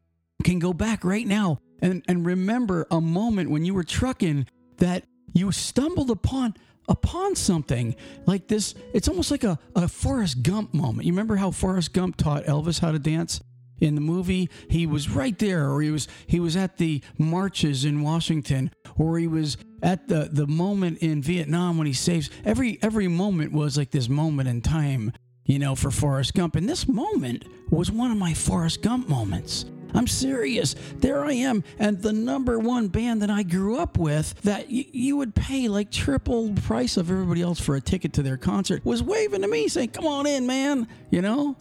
can 0.43 0.59
go 0.59 0.73
back 0.73 1.03
right 1.03 1.25
now 1.25 1.59
and 1.81 2.03
and 2.07 2.25
remember 2.25 2.85
a 2.91 2.99
moment 2.99 3.49
when 3.49 3.63
you 3.65 3.73
were 3.73 3.83
trucking 3.83 4.47
that 4.77 5.05
you 5.33 5.51
stumbled 5.51 6.11
upon 6.11 6.55
upon 6.89 7.35
something 7.35 7.95
like 8.25 8.47
this 8.47 8.75
it's 8.93 9.07
almost 9.07 9.31
like 9.31 9.43
a, 9.43 9.57
a 9.75 9.87
Forrest 9.87 10.43
Gump 10.43 10.73
moment. 10.73 11.05
You 11.05 11.13
remember 11.13 11.37
how 11.37 11.51
Forrest 11.51 11.93
Gump 11.93 12.17
taught 12.17 12.43
Elvis 12.45 12.79
how 12.79 12.91
to 12.91 12.99
dance? 12.99 13.41
In 13.83 13.95
the 13.95 14.01
movie 14.01 14.49
he 14.69 14.87
was 14.87 15.09
right 15.09 15.37
there 15.39 15.69
or 15.69 15.81
he 15.81 15.91
was 15.91 16.07
he 16.25 16.39
was 16.39 16.55
at 16.55 16.77
the 16.77 17.01
marches 17.17 17.83
in 17.83 18.01
Washington 18.01 18.71
or 18.97 19.19
he 19.19 19.27
was 19.27 19.57
at 19.81 20.07
the 20.07 20.29
the 20.31 20.47
moment 20.47 20.99
in 20.99 21.21
Vietnam 21.21 21.77
when 21.77 21.85
he 21.85 21.93
saves 21.93 22.29
every 22.45 22.79
every 22.81 23.09
moment 23.09 23.51
was 23.51 23.77
like 23.77 23.91
this 23.91 24.07
moment 24.07 24.47
in 24.47 24.61
time 24.61 25.11
you 25.45 25.59
know 25.59 25.75
for 25.75 25.91
Forrest 25.91 26.33
Gump 26.33 26.55
and 26.55 26.67
this 26.67 26.87
moment 26.87 27.43
was 27.69 27.91
one 27.91 28.09
of 28.09 28.17
my 28.17 28.33
Forrest 28.33 28.81
Gump 28.81 29.09
moments 29.09 29.65
I'm 29.95 30.07
serious. 30.07 30.75
There 30.97 31.23
I 31.23 31.33
am, 31.33 31.63
and 31.77 32.01
the 32.01 32.11
number 32.11 32.57
one 32.57 32.87
band 32.87 33.21
that 33.21 33.29
I 33.29 33.43
grew 33.43 33.77
up 33.77 33.99
with, 33.99 34.33
that 34.41 34.65
y- 34.67 34.87
you 34.91 35.17
would 35.17 35.35
pay 35.35 35.67
like 35.67 35.91
triple 35.91 36.51
price 36.65 36.97
of 36.97 37.11
everybody 37.11 37.43
else 37.43 37.59
for 37.59 37.75
a 37.75 37.79
ticket 37.79 38.11
to 38.13 38.23
their 38.23 38.35
concert, 38.37 38.83
was 38.83 39.03
waving 39.03 39.43
to 39.43 39.47
me 39.47 39.67
saying, 39.67 39.89
"Come 39.89 40.07
on 40.07 40.25
in, 40.25 40.47
man." 40.47 40.87
You 41.11 41.21
know. 41.21 41.55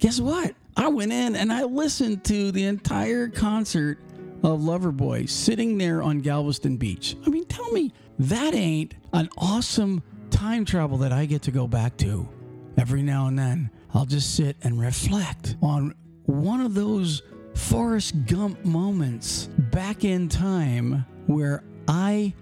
Guess 0.00 0.20
what? 0.20 0.56
I 0.76 0.88
went 0.88 1.12
in 1.12 1.36
and 1.36 1.52
I 1.52 1.64
listened 1.64 2.24
to 2.24 2.50
the 2.52 2.64
entire 2.64 3.28
concert 3.28 3.98
of 4.42 4.60
Loverboy 4.60 5.28
sitting 5.28 5.78
there 5.78 6.02
on 6.02 6.20
Galveston 6.20 6.76
Beach. 6.76 7.16
I 7.26 7.30
mean, 7.30 7.44
tell 7.44 7.70
me 7.70 7.92
that 8.18 8.54
ain't 8.54 8.94
an 9.12 9.28
awesome 9.38 10.02
time 10.30 10.64
travel 10.64 10.98
that 10.98 11.12
I 11.12 11.26
get 11.26 11.42
to 11.42 11.50
go 11.50 11.66
back 11.66 11.96
to 11.98 12.28
every 12.76 13.02
now 13.02 13.26
and 13.28 13.38
then. 13.38 13.70
I'll 13.94 14.06
just 14.06 14.34
sit 14.34 14.56
and 14.62 14.80
reflect 14.80 15.56
on 15.62 15.94
one 16.24 16.60
of 16.60 16.74
those 16.74 17.22
Forrest 17.54 18.14
Gump 18.26 18.64
moments 18.64 19.48
back 19.70 20.04
in 20.04 20.28
time 20.28 21.04
where 21.26 21.62
I 21.86 22.32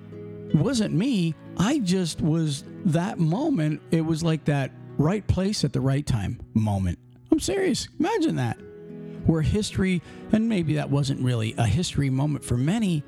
wasn't 0.54 0.94
me. 0.94 1.34
I 1.56 1.80
just 1.80 2.20
was 2.20 2.64
that 2.86 3.18
moment. 3.18 3.82
It 3.90 4.02
was 4.02 4.22
like 4.22 4.44
that 4.44 4.70
right 4.96 5.26
place 5.26 5.64
at 5.64 5.72
the 5.72 5.80
right 5.80 6.06
time 6.06 6.40
moment. 6.54 6.98
I'm 7.32 7.40
serious. 7.40 7.88
Imagine 7.98 8.36
that. 8.36 8.58
Where 9.26 9.42
history, 9.42 10.02
and 10.32 10.48
maybe 10.48 10.74
that 10.74 10.90
wasn't 10.90 11.20
really 11.20 11.54
a 11.58 11.66
history 11.66 12.10
moment 12.10 12.44
for 12.44 12.56
many, 12.56 13.04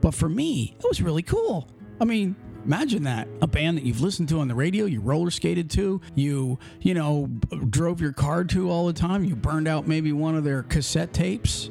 but 0.00 0.14
for 0.14 0.28
me, 0.28 0.76
it 0.78 0.84
was 0.88 1.02
really 1.02 1.22
cool. 1.22 1.68
I 2.00 2.04
mean, 2.04 2.34
imagine 2.64 3.02
that. 3.04 3.28
A 3.42 3.46
band 3.46 3.76
that 3.76 3.84
you've 3.84 4.00
listened 4.00 4.30
to 4.30 4.40
on 4.40 4.48
the 4.48 4.54
radio, 4.54 4.86
you 4.86 5.00
roller 5.00 5.30
skated 5.30 5.70
to, 5.72 6.00
you, 6.14 6.58
you 6.80 6.94
know, 6.94 7.26
drove 7.68 8.00
your 8.00 8.12
car 8.12 8.44
to 8.44 8.70
all 8.70 8.86
the 8.86 8.92
time, 8.92 9.24
you 9.24 9.36
burned 9.36 9.68
out 9.68 9.86
maybe 9.86 10.12
one 10.12 10.34
of 10.34 10.44
their 10.44 10.62
cassette 10.62 11.12
tapes. 11.12 11.70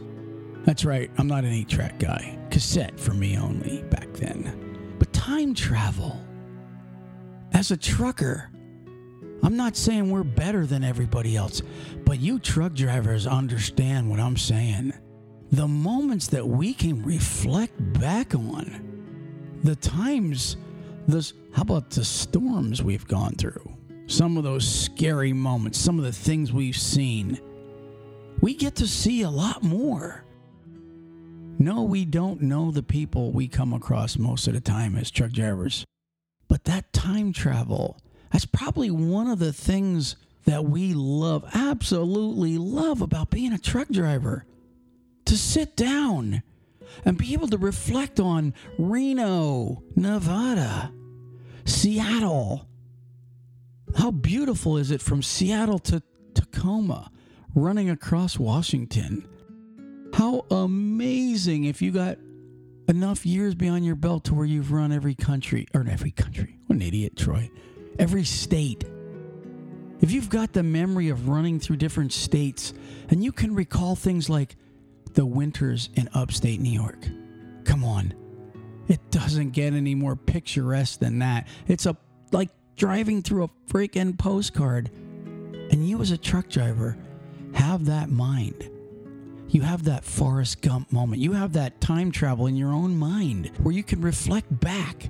That's 0.65 0.85
right, 0.85 1.09
I'm 1.17 1.27
not 1.27 1.43
an 1.43 1.51
8 1.51 1.67
track 1.67 1.99
guy. 1.99 2.37
Cassette 2.51 2.99
for 2.99 3.13
me 3.13 3.37
only 3.37 3.81
back 3.83 4.13
then. 4.13 4.95
But 4.99 5.11
time 5.13 5.55
travel. 5.55 6.21
As 7.53 7.71
a 7.71 7.77
trucker, 7.77 8.51
I'm 9.41 9.55
not 9.55 9.77
saying 9.77 10.09
we're 10.09 10.23
better 10.23 10.65
than 10.65 10.83
everybody 10.83 11.35
else, 11.35 11.61
but 12.05 12.19
you 12.19 12.39
truck 12.39 12.73
drivers 12.73 13.25
understand 13.25 14.09
what 14.09 14.19
I'm 14.19 14.37
saying. 14.37 14.93
The 15.51 15.67
moments 15.67 16.27
that 16.27 16.47
we 16.47 16.73
can 16.73 17.03
reflect 17.03 17.73
back 17.99 18.35
on, 18.35 19.57
the 19.63 19.75
times, 19.75 20.57
this, 21.07 21.33
how 21.53 21.63
about 21.63 21.89
the 21.89 22.03
storms 22.05 22.83
we've 22.83 23.07
gone 23.07 23.33
through? 23.33 23.75
Some 24.07 24.37
of 24.37 24.43
those 24.43 24.67
scary 24.67 25.33
moments, 25.33 25.77
some 25.77 25.97
of 25.99 26.05
the 26.05 26.11
things 26.11 26.51
we've 26.51 26.77
seen. 26.77 27.39
We 28.41 28.55
get 28.55 28.75
to 28.77 28.87
see 28.87 29.21
a 29.21 29.29
lot 29.29 29.63
more. 29.63 30.23
No, 31.57 31.83
we 31.83 32.05
don't 32.05 32.41
know 32.41 32.71
the 32.71 32.83
people 32.83 33.31
we 33.31 33.47
come 33.47 33.73
across 33.73 34.17
most 34.17 34.47
of 34.47 34.53
the 34.53 34.61
time 34.61 34.95
as 34.95 35.11
truck 35.11 35.31
drivers. 35.31 35.85
But 36.47 36.63
that 36.65 36.91
time 36.93 37.33
travel, 37.33 37.99
that's 38.31 38.45
probably 38.45 38.91
one 38.91 39.27
of 39.27 39.39
the 39.39 39.53
things 39.53 40.15
that 40.45 40.65
we 40.65 40.93
love, 40.93 41.45
absolutely 41.53 42.57
love 42.57 43.01
about 43.01 43.29
being 43.29 43.53
a 43.53 43.57
truck 43.57 43.89
driver. 43.89 44.45
To 45.25 45.37
sit 45.37 45.75
down 45.75 46.41
and 47.05 47.17
be 47.17 47.33
able 47.33 47.47
to 47.49 47.57
reflect 47.57 48.19
on 48.19 48.53
Reno, 48.77 49.83
Nevada, 49.95 50.91
Seattle. 51.65 52.67
How 53.95 54.11
beautiful 54.11 54.77
is 54.77 54.91
it 54.91 55.01
from 55.01 55.21
Seattle 55.21 55.79
to 55.79 56.01
Tacoma, 56.33 57.11
running 57.53 57.89
across 57.89 58.39
Washington? 58.39 59.27
How 60.13 60.45
amazing 60.49 61.65
if 61.65 61.81
you 61.81 61.91
got 61.91 62.17
enough 62.87 63.23
years 63.23 63.53
beyond 63.53 63.85
your 63.85 63.95
belt 63.95 64.23
to 64.25 64.33
where 64.33 64.45
you've 64.45 64.71
run 64.71 64.91
every 64.91 65.13
country, 65.13 65.67
or 65.75 65.85
every 65.87 66.09
country. 66.09 66.57
What 66.65 66.77
an 66.77 66.81
idiot, 66.81 67.15
Troy 67.15 67.51
every 67.99 68.23
state. 68.23 68.85
If 70.01 70.11
you've 70.11 70.29
got 70.29 70.53
the 70.53 70.63
memory 70.63 71.09
of 71.09 71.27
running 71.27 71.59
through 71.59 71.75
different 71.75 72.13
states 72.13 72.73
and 73.09 73.23
you 73.23 73.31
can 73.31 73.53
recall 73.53 73.95
things 73.95 74.29
like 74.29 74.55
the 75.13 75.25
winters 75.25 75.89
in 75.95 76.09
upstate 76.13 76.61
New 76.61 76.71
York, 76.71 77.05
come 77.65 77.83
on. 77.83 78.13
It 78.87 79.11
doesn't 79.11 79.51
get 79.51 79.73
any 79.73 79.93
more 79.93 80.15
picturesque 80.15 80.99
than 80.99 81.19
that. 81.19 81.47
It's 81.67 81.85
a 81.85 81.95
like 82.31 82.49
driving 82.77 83.21
through 83.21 83.43
a 83.43 83.49
freaking 83.71 84.17
postcard. 84.17 84.89
And 85.71 85.87
you 85.87 86.01
as 86.01 86.11
a 86.11 86.17
truck 86.17 86.47
driver 86.47 86.97
have 87.53 87.85
that 87.85 88.09
mind. 88.09 88.69
You 89.49 89.61
have 89.61 89.83
that 89.83 90.05
Forrest 90.05 90.61
Gump 90.61 90.91
moment. 90.91 91.21
You 91.21 91.33
have 91.33 91.53
that 91.53 91.81
time 91.81 92.11
travel 92.11 92.47
in 92.47 92.55
your 92.55 92.71
own 92.71 92.95
mind 92.95 93.51
where 93.61 93.73
you 93.73 93.83
can 93.83 94.01
reflect 94.01 94.59
back 94.59 95.09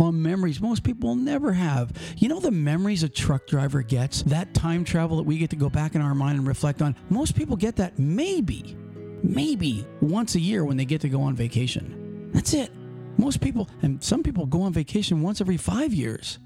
on 0.00 0.22
memories 0.22 0.60
most 0.60 0.82
people 0.82 1.14
never 1.14 1.52
have. 1.52 1.92
You 2.16 2.28
know 2.28 2.40
the 2.40 2.50
memories 2.50 3.02
a 3.02 3.08
truck 3.08 3.46
driver 3.46 3.82
gets, 3.82 4.22
that 4.24 4.54
time 4.54 4.84
travel 4.84 5.16
that 5.18 5.24
we 5.24 5.38
get 5.38 5.50
to 5.50 5.56
go 5.56 5.68
back 5.68 5.94
in 5.94 6.00
our 6.00 6.14
mind 6.14 6.38
and 6.38 6.46
reflect 6.46 6.82
on. 6.82 6.96
Most 7.08 7.36
people 7.36 7.56
get 7.56 7.76
that 7.76 7.98
maybe, 7.98 8.76
maybe 9.22 9.86
once 10.00 10.34
a 10.34 10.40
year 10.40 10.64
when 10.64 10.76
they 10.76 10.84
get 10.84 11.00
to 11.02 11.08
go 11.08 11.22
on 11.22 11.34
vacation. 11.34 12.30
That's 12.32 12.54
it. 12.54 12.70
Most 13.16 13.40
people, 13.40 13.68
and 13.82 14.02
some 14.02 14.22
people 14.22 14.46
go 14.46 14.62
on 14.62 14.72
vacation 14.72 15.20
once 15.20 15.40
every 15.40 15.56
five 15.56 15.92
years. 15.92 16.38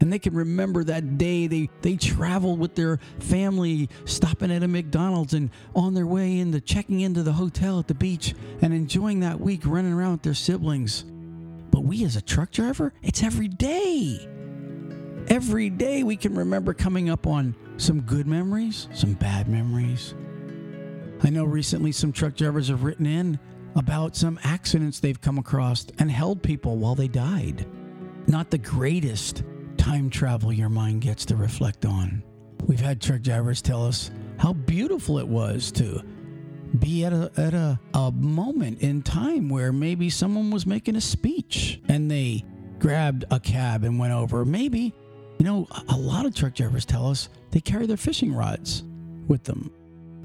And 0.00 0.12
they 0.12 0.18
can 0.18 0.34
remember 0.34 0.84
that 0.84 1.16
day 1.18 1.46
they, 1.46 1.70
they 1.80 1.96
traveled 1.96 2.58
with 2.58 2.74
their 2.74 2.98
family, 3.18 3.88
stopping 4.04 4.50
at 4.50 4.62
a 4.62 4.68
McDonald's 4.68 5.34
and 5.34 5.50
on 5.74 5.94
their 5.94 6.06
way 6.06 6.38
into 6.38 6.60
checking 6.60 7.00
into 7.00 7.22
the 7.22 7.32
hotel 7.32 7.78
at 7.78 7.88
the 7.88 7.94
beach 7.94 8.34
and 8.60 8.74
enjoying 8.74 9.20
that 9.20 9.40
week 9.40 9.62
running 9.64 9.92
around 9.92 10.12
with 10.12 10.22
their 10.22 10.34
siblings. 10.34 11.04
But 11.76 11.84
we 11.84 12.06
as 12.06 12.16
a 12.16 12.22
truck 12.22 12.52
driver, 12.52 12.94
it's 13.02 13.22
every 13.22 13.48
day. 13.48 14.26
Every 15.28 15.68
day 15.68 16.04
we 16.04 16.16
can 16.16 16.34
remember 16.34 16.72
coming 16.72 17.10
up 17.10 17.26
on 17.26 17.54
some 17.76 18.00
good 18.00 18.26
memories, 18.26 18.88
some 18.94 19.12
bad 19.12 19.46
memories. 19.46 20.14
I 21.22 21.28
know 21.28 21.44
recently 21.44 21.92
some 21.92 22.12
truck 22.12 22.34
drivers 22.34 22.68
have 22.68 22.82
written 22.82 23.04
in 23.04 23.38
about 23.74 24.16
some 24.16 24.40
accidents 24.42 25.00
they've 25.00 25.20
come 25.20 25.36
across 25.36 25.84
and 25.98 26.10
held 26.10 26.42
people 26.42 26.78
while 26.78 26.94
they 26.94 27.08
died. 27.08 27.66
Not 28.26 28.50
the 28.50 28.56
greatest 28.56 29.44
time 29.76 30.08
travel 30.08 30.54
your 30.54 30.70
mind 30.70 31.02
gets 31.02 31.26
to 31.26 31.36
reflect 31.36 31.84
on. 31.84 32.22
We've 32.66 32.80
had 32.80 33.02
truck 33.02 33.20
drivers 33.20 33.60
tell 33.60 33.84
us 33.84 34.10
how 34.38 34.54
beautiful 34.54 35.18
it 35.18 35.28
was 35.28 35.70
to 35.72 36.02
be 36.80 37.04
at 37.04 37.12
a 37.12 37.30
at 37.36 37.54
a, 37.54 37.78
a 37.94 38.10
moment 38.12 38.80
in 38.80 39.02
time 39.02 39.48
where 39.48 39.72
maybe 39.72 40.10
someone 40.10 40.50
was 40.50 40.66
making 40.66 40.96
a 40.96 41.00
speech 41.00 41.80
and 41.88 42.10
they 42.10 42.44
grabbed 42.78 43.24
a 43.30 43.40
cab 43.40 43.84
and 43.84 43.98
went 43.98 44.12
over. 44.12 44.44
Maybe, 44.44 44.92
you 45.38 45.44
know, 45.44 45.66
a 45.88 45.96
lot 45.96 46.26
of 46.26 46.34
truck 46.34 46.54
drivers 46.54 46.84
tell 46.84 47.08
us 47.08 47.28
they 47.50 47.60
carry 47.60 47.86
their 47.86 47.96
fishing 47.96 48.34
rods 48.34 48.84
with 49.28 49.44
them. 49.44 49.72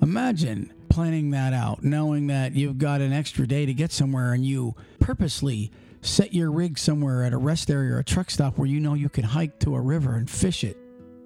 Imagine 0.02 0.74
planning 0.90 1.32
that 1.32 1.54
out, 1.54 1.84
knowing 1.84 2.28
that 2.28 2.54
you've 2.54 2.78
got 2.78 3.02
an 3.02 3.14
extra 3.14 3.48
day 3.48 3.66
to 3.66 3.74
get 3.74 3.92
somewhere 3.92 4.34
and 4.34 4.46
you 4.46 4.76
purposely 5.00 5.72
set 6.02 6.34
your 6.34 6.52
rig 6.52 6.78
somewhere 6.78 7.24
at 7.24 7.34
a 7.34 7.38
rest 7.38 7.70
area 7.70 7.94
or 7.94 8.00
a 8.00 8.04
truck 8.04 8.30
stop 8.30 8.58
where 8.58 8.68
you 8.68 8.80
know 8.80 8.94
you 8.94 9.08
can 9.08 9.24
hike 9.24 9.60
to 9.60 9.76
a 9.76 9.80
river 9.82 10.16
and 10.16 10.30
fish 10.30 10.64
it. 10.64 10.78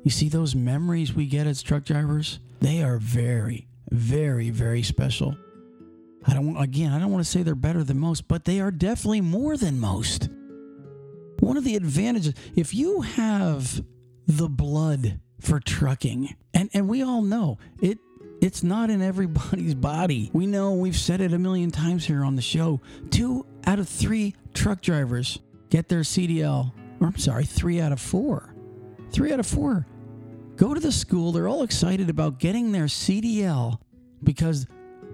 You 0.04 0.12
see, 0.12 0.30
those 0.30 0.54
memories 0.54 1.14
we 1.14 1.26
get 1.26 1.48
as 1.48 1.64
truck 1.64 1.84
drivers, 1.84 2.40
they 2.60 2.84
are 2.84 2.98
very, 2.98 3.68
very, 3.91 4.50
very 4.50 4.84
special. 4.84 5.38
I 6.28 6.34
don't, 6.34 6.58
again, 6.58 6.91
I 6.91 7.00
don't 7.00 7.12
want 7.12 7.24
to 7.24 7.30
say 7.30 7.43
they're 7.43 7.56
better 7.56 7.84
than 7.84 8.00
most, 8.00 8.28
but 8.28 8.45
they 8.45 8.60
are 8.60 8.71
definitely 8.71 9.21
more 9.21 9.58
than 9.58 9.80
most. 9.80 10.30
One 11.39 11.58
of 11.58 11.63
the 11.63 11.76
advantages, 11.76 12.34
if 12.56 12.74
you 12.74 13.02
have 13.02 13.84
the 14.26 14.50
blood 14.50 15.19
for 15.39 15.60
trucking, 15.60 16.36
and, 16.54 16.69
and 16.74 16.88
we 16.88 17.04
all 17.04 17.21
know 17.21 17.60
it 17.82 18.00
it's 18.41 18.63
not 18.63 18.89
in 18.89 19.02
everybody's 19.02 19.76
body. 19.76 20.30
We 20.34 20.45
know 20.45 20.74
we've 20.74 20.98
said 20.98 21.21
it 21.21 21.34
a 21.34 21.39
million 21.39 21.71
times 21.71 22.06
here 22.06 22.24
on 22.24 22.36
the 22.36 22.41
show. 22.41 22.82
Two 23.10 23.45
out 23.65 23.80
of 23.80 23.88
three 23.88 24.36
truck 24.54 24.82
drivers 24.82 25.39
get 25.69 25.88
their 25.89 26.02
CDL, 26.02 26.71
or 27.00 27.08
I'm 27.08 27.17
sorry, 27.17 27.45
three 27.45 27.80
out 27.80 27.91
of 27.91 28.00
four. 28.00 28.54
Three 29.12 29.32
out 29.32 29.39
of 29.39 29.45
four 29.48 29.86
go 30.56 30.74
to 30.74 30.80
the 30.80 30.91
school. 30.91 31.32
They're 31.32 31.48
all 31.48 31.63
excited 31.63 32.10
about 32.10 32.39
getting 32.39 32.72
their 32.72 32.86
CDL 32.86 33.80
because 34.24 34.68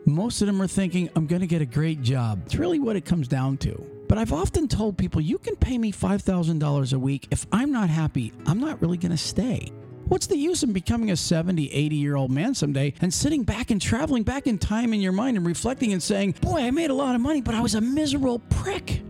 most 0.05 0.41
of 0.41 0.47
them 0.47 0.61
are 0.61 0.67
thinking, 0.67 1.09
I'm 1.15 1.27
going 1.27 1.41
to 1.41 1.47
get 1.47 1.61
a 1.61 1.65
great 1.65 2.01
job. 2.01 2.41
It's 2.45 2.55
really 2.55 2.79
what 2.79 2.95
it 2.95 3.05
comes 3.05 3.27
down 3.27 3.57
to. 3.57 3.85
But 4.07 4.17
I've 4.17 4.33
often 4.33 4.67
told 4.67 4.97
people, 4.97 5.21
you 5.21 5.37
can 5.37 5.55
pay 5.55 5.77
me 5.77 5.91
$5,000 5.91 6.93
a 6.93 6.99
week. 6.99 7.27
If 7.31 7.45
I'm 7.51 7.71
not 7.71 7.89
happy, 7.89 8.33
I'm 8.45 8.59
not 8.59 8.81
really 8.81 8.97
going 8.97 9.11
to 9.11 9.17
stay. 9.17 9.71
What's 10.05 10.27
the 10.27 10.35
use 10.35 10.63
in 10.63 10.73
becoming 10.73 11.11
a 11.11 11.15
70, 11.15 11.71
80 11.71 11.95
year 11.95 12.17
old 12.17 12.31
man 12.31 12.53
someday 12.53 12.93
and 12.99 13.13
sitting 13.13 13.43
back 13.43 13.71
and 13.71 13.81
traveling 13.81 14.23
back 14.23 14.47
in 14.47 14.57
time 14.57 14.93
in 14.93 14.99
your 14.99 15.13
mind 15.13 15.37
and 15.37 15.45
reflecting 15.45 15.93
and 15.93 16.03
saying, 16.03 16.35
Boy, 16.41 16.63
I 16.63 16.71
made 16.71 16.89
a 16.89 16.93
lot 16.93 17.15
of 17.15 17.21
money, 17.21 17.39
but 17.39 17.55
I 17.55 17.61
was 17.61 17.75
a 17.75 17.81
miserable 17.81 18.39
prick? 18.49 19.01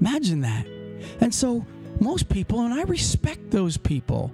Imagine 0.00 0.40
that. 0.40 0.66
And 1.20 1.32
so, 1.32 1.64
most 2.00 2.28
people, 2.28 2.62
and 2.62 2.74
I 2.74 2.82
respect 2.82 3.52
those 3.52 3.76
people, 3.76 4.32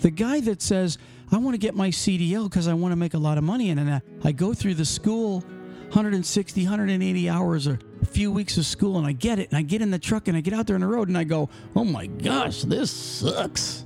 the 0.00 0.10
guy 0.10 0.40
that 0.40 0.62
says, 0.62 0.98
I 1.32 1.38
want 1.38 1.54
to 1.54 1.58
get 1.58 1.74
my 1.74 1.88
CDL 1.88 2.44
because 2.44 2.68
I 2.68 2.74
want 2.74 2.92
to 2.92 2.96
make 2.96 3.14
a 3.14 3.18
lot 3.18 3.38
of 3.38 3.44
money, 3.44 3.70
and 3.70 3.78
then 3.78 4.02
I 4.24 4.32
go 4.32 4.54
through 4.54 4.74
the 4.74 4.84
school 4.84 5.40
160, 5.88 6.62
180 6.62 7.28
hours 7.28 7.66
or 7.66 7.78
a 8.02 8.06
few 8.06 8.30
weeks 8.32 8.58
of 8.58 8.66
school, 8.66 8.98
and 8.98 9.06
I 9.06 9.12
get 9.12 9.38
it, 9.38 9.48
and 9.50 9.58
I 9.58 9.62
get 9.62 9.82
in 9.82 9.90
the 9.90 9.98
truck 9.98 10.28
and 10.28 10.36
I 10.36 10.40
get 10.40 10.52
out 10.52 10.66
there 10.66 10.74
on 10.74 10.80
the 10.80 10.86
road 10.86 11.08
and 11.08 11.16
I 11.16 11.24
go, 11.24 11.48
Oh 11.74 11.84
my 11.84 12.06
gosh, 12.06 12.62
this 12.62 12.90
sucks. 12.90 13.84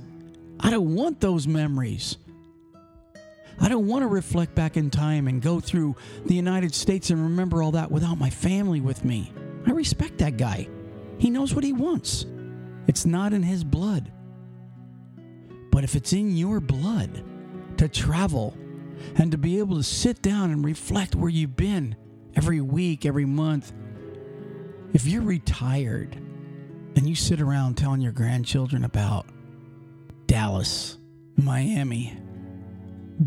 I 0.59 0.69
don't 0.69 0.95
want 0.95 1.19
those 1.19 1.47
memories. 1.47 2.17
I 3.59 3.69
don't 3.69 3.87
want 3.87 4.01
to 4.01 4.07
reflect 4.07 4.55
back 4.55 4.77
in 4.77 4.89
time 4.89 5.27
and 5.27 5.41
go 5.41 5.59
through 5.59 5.95
the 6.25 6.33
United 6.33 6.73
States 6.73 7.11
and 7.11 7.21
remember 7.21 7.61
all 7.61 7.71
that 7.71 7.91
without 7.91 8.17
my 8.17 8.29
family 8.29 8.81
with 8.81 9.05
me. 9.05 9.31
I 9.67 9.71
respect 9.71 10.17
that 10.17 10.37
guy. 10.37 10.67
He 11.19 11.29
knows 11.29 11.53
what 11.53 11.63
he 11.63 11.71
wants. 11.71 12.25
It's 12.87 13.05
not 13.05 13.33
in 13.33 13.43
his 13.43 13.63
blood. 13.63 14.11
But 15.71 15.83
if 15.83 15.95
it's 15.95 16.13
in 16.13 16.35
your 16.35 16.59
blood 16.59 17.23
to 17.77 17.87
travel 17.87 18.55
and 19.15 19.31
to 19.31 19.37
be 19.37 19.59
able 19.59 19.77
to 19.77 19.83
sit 19.83 20.21
down 20.21 20.51
and 20.51 20.63
reflect 20.63 21.15
where 21.15 21.29
you've 21.29 21.55
been 21.55 21.95
every 22.35 22.61
week, 22.61 23.05
every 23.05 23.25
month, 23.25 23.73
if 24.93 25.07
you're 25.07 25.21
retired 25.21 26.15
and 26.95 27.07
you 27.07 27.15
sit 27.15 27.41
around 27.41 27.77
telling 27.77 28.01
your 28.01 28.11
grandchildren 28.11 28.83
about 28.83 29.25
Dallas, 30.27 30.97
Miami, 31.37 32.17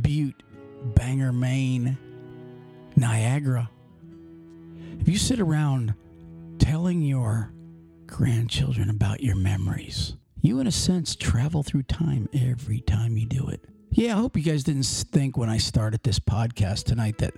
Butte, 0.00 0.42
Bangor, 0.94 1.33
Maine, 1.33 1.98
Niagara. 2.96 3.70
If 5.00 5.09
you 5.09 5.18
sit 5.18 5.40
around 5.40 5.94
telling 6.59 7.02
your 7.02 7.52
grandchildren 8.07 8.90
about 8.90 9.22
your 9.22 9.37
memories, 9.37 10.16
you, 10.44 10.61
in 10.61 10.66
a 10.66 10.72
sense, 10.72 11.16
travel 11.16 11.62
through 11.62 11.85
time 11.85 12.28
every 12.35 12.80
time 12.80 13.16
you 13.16 13.26
do 13.26 13.48
it. 13.48 13.64
Yeah, 13.90 14.16
I 14.16 14.20
hope 14.20 14.37
you 14.37 14.42
guys 14.42 14.62
didn't 14.62 14.85
think 14.85 15.38
when 15.38 15.48
I 15.48 15.57
started 15.57 16.02
this 16.02 16.18
podcast 16.18 16.85
tonight 16.85 17.16
that 17.18 17.33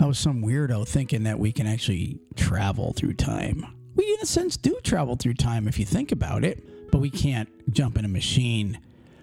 I 0.00 0.06
was 0.06 0.18
some 0.18 0.42
weirdo 0.42 0.86
thinking 0.86 1.24
that 1.24 1.38
we 1.38 1.50
can 1.50 1.66
actually 1.66 2.20
travel 2.36 2.92
through 2.92 3.14
time. 3.14 3.66
We, 3.96 4.04
in 4.04 4.20
a 4.22 4.26
sense, 4.26 4.56
do 4.56 4.78
travel 4.84 5.16
through 5.16 5.34
time 5.34 5.66
if 5.66 5.78
you 5.78 5.84
think 5.84 6.12
about 6.12 6.44
it, 6.44 6.90
but 6.92 7.00
we 7.00 7.10
can't 7.10 7.48
jump 7.72 7.98
in 7.98 8.04
a 8.04 8.08
machine 8.08 8.78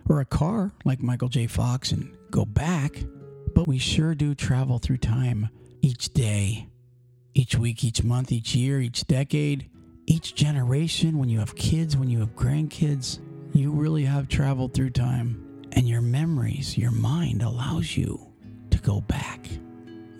or 0.09 0.19
a 0.19 0.25
car 0.25 0.73
like 0.83 1.01
Michael 1.01 1.29
J. 1.29 1.47
Fox 1.47 1.91
and 1.93 2.15
go 2.31 2.43
back, 2.43 3.03
but 3.55 3.67
we 3.67 3.77
sure 3.77 4.13
do 4.13 4.35
travel 4.35 4.77
through 4.77 4.97
time 4.97 5.49
each 5.81 6.13
day, 6.13 6.67
each 7.33 7.55
week, 7.57 7.83
each 7.83 8.03
month, 8.03 8.31
each 8.31 8.55
year, 8.55 8.81
each 8.81 9.07
decade, 9.07 9.69
each 10.05 10.35
generation. 10.35 11.17
When 11.17 11.29
you 11.29 11.39
have 11.39 11.55
kids, 11.55 11.97
when 11.97 12.09
you 12.09 12.19
have 12.19 12.35
grandkids, 12.35 13.19
you 13.53 13.71
really 13.71 14.05
have 14.05 14.27
traveled 14.27 14.73
through 14.73 14.91
time. 14.91 15.47
And 15.73 15.87
your 15.87 16.01
memories, 16.01 16.77
your 16.77 16.91
mind 16.91 17.43
allows 17.43 17.95
you 17.95 18.19
to 18.71 18.77
go 18.79 19.01
back 19.01 19.47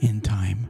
in 0.02 0.22
time. 0.22 0.70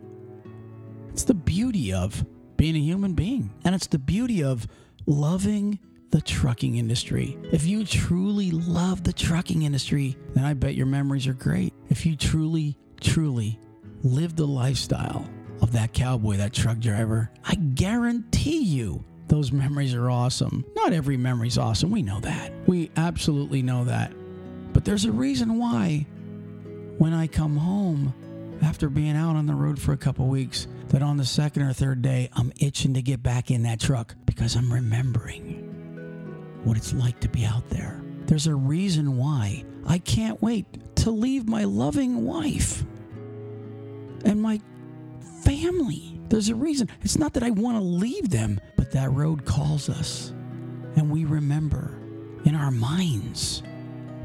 It's 1.10 1.24
the 1.24 1.34
beauty 1.34 1.94
of 1.94 2.26
being 2.58 2.76
a 2.76 2.80
human 2.80 3.14
being. 3.14 3.54
And 3.64 3.76
it's 3.76 3.88
the 3.88 4.00
beauty 4.00 4.44
of 4.44 4.68
loving 5.06 5.80
the 6.12 6.22
trucking 6.22 6.76
industry. 6.76 7.38
If 7.52 7.66
you 7.66 7.86
truly 7.86 8.52
love 8.52 9.04
the 9.04 9.14
trucking 9.14 9.62
industry, 9.64 10.18
then 10.34 10.44
I 10.44 10.54
bet 10.54 10.76
your 10.76 10.86
memories 10.86 11.28
are 11.28 11.34
great. 11.34 11.74
If 11.90 12.06
you 12.06 12.16
truly, 12.16 12.78
truly 13.00 13.60
live 14.04 14.36
the 14.36 14.48
lifestyle 14.48 15.30
of 15.62 15.72
that 15.74 15.94
cowboy, 15.94 16.38
that 16.38 16.54
truck 16.54 16.80
driver, 16.80 17.30
I 17.44 17.56
guarantee 17.56 18.64
you 18.64 19.04
those 19.28 19.52
memories 19.52 19.94
are 19.94 20.10
awesome. 20.10 20.66
Not 20.76 20.92
every 20.92 21.16
memory's 21.16 21.58
awesome. 21.58 21.90
We 21.90 22.02
know 22.02 22.20
that. 22.20 22.52
We 22.68 22.92
absolutely 22.98 23.62
know 23.62 23.86
that. 23.86 24.12
But 24.74 24.84
there's 24.84 25.06
a 25.06 25.12
reason 25.12 25.58
why 25.58 26.06
when 26.98 27.14
I 27.14 27.28
come 27.28 27.56
home 27.56 28.14
after 28.62 28.90
being 28.90 29.16
out 29.16 29.36
on 29.36 29.46
the 29.46 29.56
road 29.56 29.80
for 29.80 29.94
a 29.94 29.98
couple 29.98 30.28
weeks, 30.28 30.68
that 30.90 31.02
on 31.02 31.16
the 31.18 31.26
second 31.26 31.64
or 31.64 31.72
third 31.74 32.02
day, 32.02 32.30
I'm 32.34 32.52
itching 32.60 32.94
to 32.96 33.02
get 33.02 33.24
back 33.24 33.50
in 33.50 33.64
that 33.64 33.80
truck 33.80 34.16
because 34.26 34.56
I'm 34.56 34.72
remembering 34.72 36.60
what 36.64 36.76
it's 36.76 36.94
like 36.94 37.20
to 37.22 37.30
be 37.30 37.46
out 37.46 37.70
there. 37.70 38.04
There's 38.26 38.48
a 38.48 38.56
reason 38.56 39.18
why 39.18 39.64
I 39.88 39.98
can't 40.00 40.42
wait 40.42 40.96
to 40.98 41.12
leave 41.12 41.48
my 41.48 41.64
loving 41.64 42.26
wife 42.26 42.84
and 44.26 44.42
my 44.42 44.60
family. 45.44 46.20
There's 46.30 46.50
a 46.50 46.56
reason. 46.56 46.90
It's 47.02 47.18
not 47.18 47.34
that 47.34 47.44
I 47.44 47.50
want 47.50 47.78
to 47.78 47.84
leave 47.84 48.30
them, 48.30 48.60
but 48.78 48.92
that 48.92 49.12
road 49.12 49.46
calls 49.46 49.90
us. 49.90 50.34
And 50.96 51.10
we 51.10 51.26
remember 51.26 51.98
in 52.46 52.56
our 52.56 52.72
minds 52.72 53.64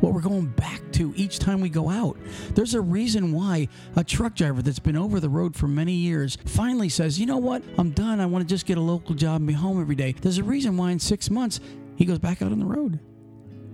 what 0.01 0.13
we're 0.13 0.21
going 0.21 0.47
back 0.47 0.81
to 0.93 1.13
each 1.17 1.39
time 1.39 1.61
we 1.61 1.69
go 1.69 1.89
out. 1.89 2.17
There's 2.55 2.75
a 2.75 2.81
reason 2.81 3.33
why 3.33 3.69
a 3.97 4.05
truck 4.05 4.35
driver 4.35 4.63
that's 4.63 4.79
been 4.79 4.97
over 4.97 5.21
the 5.21 5.29
road 5.29 5.57
for 5.57 5.69
many 5.69 5.93
years 5.93 6.37
finally 6.45 6.89
says, 6.89 7.19
you 7.19 7.27
know 7.27 7.39
what, 7.39 7.63
I'm 7.79 7.91
done. 7.91 8.21
I 8.21 8.27
want 8.27 8.47
to 8.47 8.49
just 8.49 8.67
get 8.67 8.79
a 8.79 8.83
local 8.83 9.15
job 9.15 9.37
and 9.37 9.47
be 9.47 9.55
home 9.55 9.81
every 9.81 9.97
day. 9.97 10.13
There's 10.21 10.39
a 10.39 10.45
reason 10.45 10.77
why 10.77 10.91
in 10.91 10.99
six 10.99 11.31
months 11.31 11.61
he 11.97 12.05
goes 12.05 12.19
back 12.19 12.43
out 12.43 12.53
on 12.53 12.59
the 12.59 12.67
road. 12.67 13.01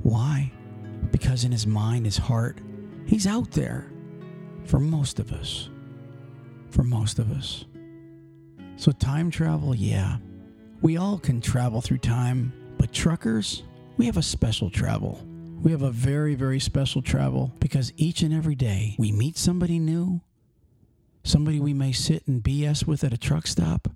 Why? 0.02 0.52
Because 1.10 1.44
in 1.44 1.52
his 1.52 1.66
mind, 1.66 2.06
his 2.06 2.16
heart, 2.16 2.58
he's 3.06 3.26
out 3.26 3.50
there 3.50 3.90
for 4.64 4.78
most 4.78 5.18
of 5.18 5.32
us. 5.32 5.68
For 6.72 6.82
most 6.82 7.20
of 7.20 7.30
us. 7.30 7.64
So, 8.76 8.90
time 8.90 9.30
travel, 9.30 9.74
yeah. 9.74 10.16
We 10.80 10.96
all 10.96 11.18
can 11.18 11.40
travel 11.40 11.80
through 11.80 11.98
time, 11.98 12.52
but 12.78 12.92
truckers, 12.92 13.62
we 13.96 14.06
have 14.06 14.16
a 14.16 14.22
special 14.22 14.70
travel. 14.70 15.24
We 15.62 15.70
have 15.70 15.82
a 15.82 15.90
very, 15.90 16.34
very 16.34 16.58
special 16.58 17.02
travel 17.02 17.52
because 17.60 17.92
each 17.96 18.22
and 18.22 18.34
every 18.34 18.56
day 18.56 18.96
we 18.98 19.12
meet 19.12 19.38
somebody 19.38 19.78
new, 19.78 20.20
somebody 21.22 21.60
we 21.60 21.72
may 21.72 21.92
sit 21.92 22.26
and 22.26 22.42
BS 22.42 22.84
with 22.86 23.04
at 23.04 23.12
a 23.12 23.18
truck 23.18 23.46
stop. 23.46 23.88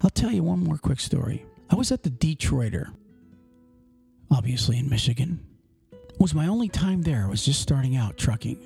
I'll 0.00 0.08
tell 0.08 0.32
you 0.32 0.42
one 0.42 0.60
more 0.60 0.78
quick 0.78 1.00
story. 1.00 1.44
I 1.68 1.74
was 1.74 1.92
at 1.92 2.04
the 2.04 2.10
Detroiter 2.10 2.94
obviously 4.30 4.78
in 4.78 4.88
Michigan. 4.88 5.40
It 5.92 6.20
was 6.20 6.34
my 6.34 6.46
only 6.46 6.68
time 6.68 7.02
there. 7.02 7.24
I 7.24 7.28
was 7.28 7.44
just 7.44 7.60
starting 7.60 7.96
out 7.96 8.16
trucking. 8.16 8.58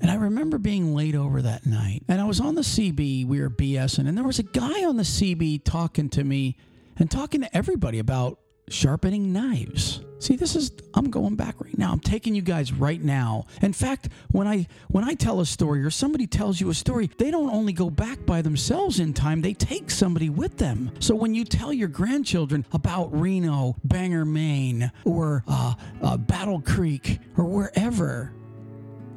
And 0.00 0.10
I 0.10 0.14
remember 0.14 0.58
being 0.58 0.94
laid 0.94 1.16
over 1.16 1.42
that 1.42 1.66
night. 1.66 2.04
And 2.08 2.20
I 2.20 2.24
was 2.24 2.40
on 2.40 2.54
the 2.54 2.62
CB, 2.62 3.26
we 3.26 3.40
were 3.40 3.50
BSing, 3.50 4.08
and 4.08 4.16
there 4.16 4.24
was 4.24 4.38
a 4.38 4.44
guy 4.44 4.84
on 4.84 4.96
the 4.96 5.02
CB 5.02 5.64
talking 5.64 6.08
to 6.10 6.24
me 6.24 6.56
and 6.96 7.10
talking 7.10 7.40
to 7.40 7.56
everybody 7.56 7.98
about 7.98 8.38
sharpening 8.68 9.32
knives. 9.32 10.00
See, 10.20 10.34
this 10.34 10.56
is 10.56 10.72
I'm 10.94 11.10
going 11.10 11.36
back 11.36 11.60
right 11.60 11.78
now. 11.78 11.92
I'm 11.92 12.00
taking 12.00 12.34
you 12.34 12.42
guys 12.42 12.72
right 12.72 13.00
now. 13.00 13.46
In 13.62 13.72
fact, 13.72 14.08
when 14.32 14.48
I 14.48 14.66
when 14.88 15.04
I 15.04 15.14
tell 15.14 15.40
a 15.40 15.46
story 15.46 15.84
or 15.84 15.90
somebody 15.90 16.26
tells 16.26 16.60
you 16.60 16.70
a 16.70 16.74
story, 16.74 17.08
they 17.18 17.30
don't 17.30 17.50
only 17.50 17.72
go 17.72 17.88
back 17.88 18.26
by 18.26 18.42
themselves 18.42 18.98
in 18.98 19.14
time, 19.14 19.42
they 19.42 19.54
take 19.54 19.90
somebody 19.90 20.28
with 20.28 20.58
them. 20.58 20.90
So 20.98 21.14
when 21.14 21.34
you 21.34 21.44
tell 21.44 21.72
your 21.72 21.88
grandchildren 21.88 22.66
about 22.72 23.16
Reno, 23.18 23.76
Bangor, 23.84 24.24
Maine, 24.24 24.90
or 25.04 25.44
uh, 25.46 25.74
uh, 26.02 26.16
Battle 26.16 26.60
Creek, 26.60 27.20
or 27.36 27.44
wherever, 27.44 28.32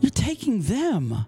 you're 0.01 0.09
taking 0.09 0.61
them 0.63 1.25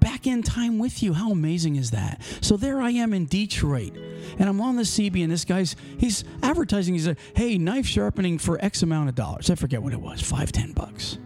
back 0.00 0.26
in 0.26 0.42
time 0.42 0.78
with 0.78 1.02
you. 1.02 1.12
How 1.12 1.30
amazing 1.30 1.76
is 1.76 1.90
that? 1.92 2.20
So 2.40 2.56
there 2.56 2.80
I 2.80 2.90
am 2.90 3.12
in 3.12 3.26
Detroit, 3.26 3.96
and 4.38 4.48
I'm 4.48 4.60
on 4.60 4.76
the 4.76 4.82
CB, 4.82 5.22
and 5.22 5.30
this 5.30 5.44
guy's 5.44 5.76
he's 5.98 6.24
advertising. 6.42 6.94
He's 6.94 7.06
like, 7.06 7.18
"Hey, 7.36 7.58
knife 7.58 7.86
sharpening 7.86 8.38
for 8.38 8.62
X 8.64 8.82
amount 8.82 9.10
of 9.10 9.14
dollars." 9.14 9.50
I 9.50 9.54
forget 9.54 9.82
what 9.82 9.92
it 9.92 10.00
was, 10.00 10.20
five, 10.20 10.50
ten 10.50 10.72
bucks. 10.72 11.18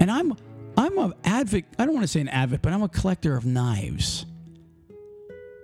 And 0.00 0.10
I'm 0.10 0.34
I'm 0.76 0.98
a 0.98 1.12
advocate. 1.24 1.72
I 1.78 1.84
don't 1.86 1.94
want 1.94 2.04
to 2.04 2.08
say 2.08 2.20
an 2.20 2.28
advocate, 2.28 2.62
but 2.62 2.72
I'm 2.72 2.82
a 2.82 2.88
collector 2.88 3.36
of 3.36 3.46
knives. 3.46 4.26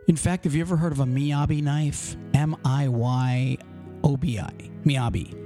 In 0.07 0.17
fact, 0.17 0.45
have 0.45 0.55
you 0.55 0.61
ever 0.61 0.77
heard 0.77 0.93
of 0.93 1.01
a 1.01 1.05
Miyabi 1.05 1.63
knife? 1.63 2.17
M 2.35 2.57
I 2.65 2.89
Y 2.89 3.57
O 4.03 4.17
B 4.17 4.39
I. 4.39 4.53
Miyabi. 4.85 5.44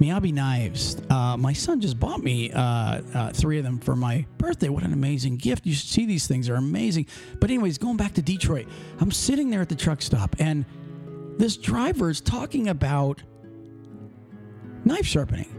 Miyabi 0.00 0.32
knives. 0.32 1.00
Uh, 1.08 1.36
my 1.36 1.52
son 1.52 1.80
just 1.80 1.98
bought 1.98 2.22
me 2.22 2.50
uh, 2.52 2.60
uh, 3.14 3.32
three 3.32 3.58
of 3.58 3.64
them 3.64 3.78
for 3.78 3.96
my 3.96 4.26
birthday. 4.36 4.68
What 4.68 4.82
an 4.84 4.92
amazing 4.92 5.36
gift! 5.36 5.66
You 5.66 5.74
should 5.74 5.88
see 5.88 6.06
these 6.06 6.26
things; 6.26 6.46
they're 6.46 6.56
amazing. 6.56 7.06
But 7.40 7.50
anyways, 7.50 7.78
going 7.78 7.96
back 7.96 8.14
to 8.14 8.22
Detroit, 8.22 8.66
I'm 9.00 9.10
sitting 9.10 9.50
there 9.50 9.62
at 9.62 9.68
the 9.68 9.74
truck 9.74 10.02
stop, 10.02 10.36
and 10.38 10.66
this 11.38 11.56
driver 11.56 12.10
is 12.10 12.20
talking 12.20 12.68
about 12.68 13.22
knife 14.84 15.06
sharpening. 15.06 15.52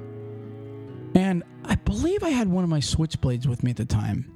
And 1.15 1.43
I 1.65 1.75
believe 1.75 2.23
I 2.23 2.29
had 2.29 2.47
one 2.47 2.63
of 2.63 2.69
my 2.69 2.79
switchblades 2.79 3.47
with 3.47 3.63
me 3.63 3.71
at 3.71 3.77
the 3.77 3.85
time. 3.85 4.31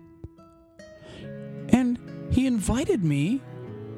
And 1.70 2.00
he 2.32 2.48
invited 2.48 3.04
me. 3.04 3.42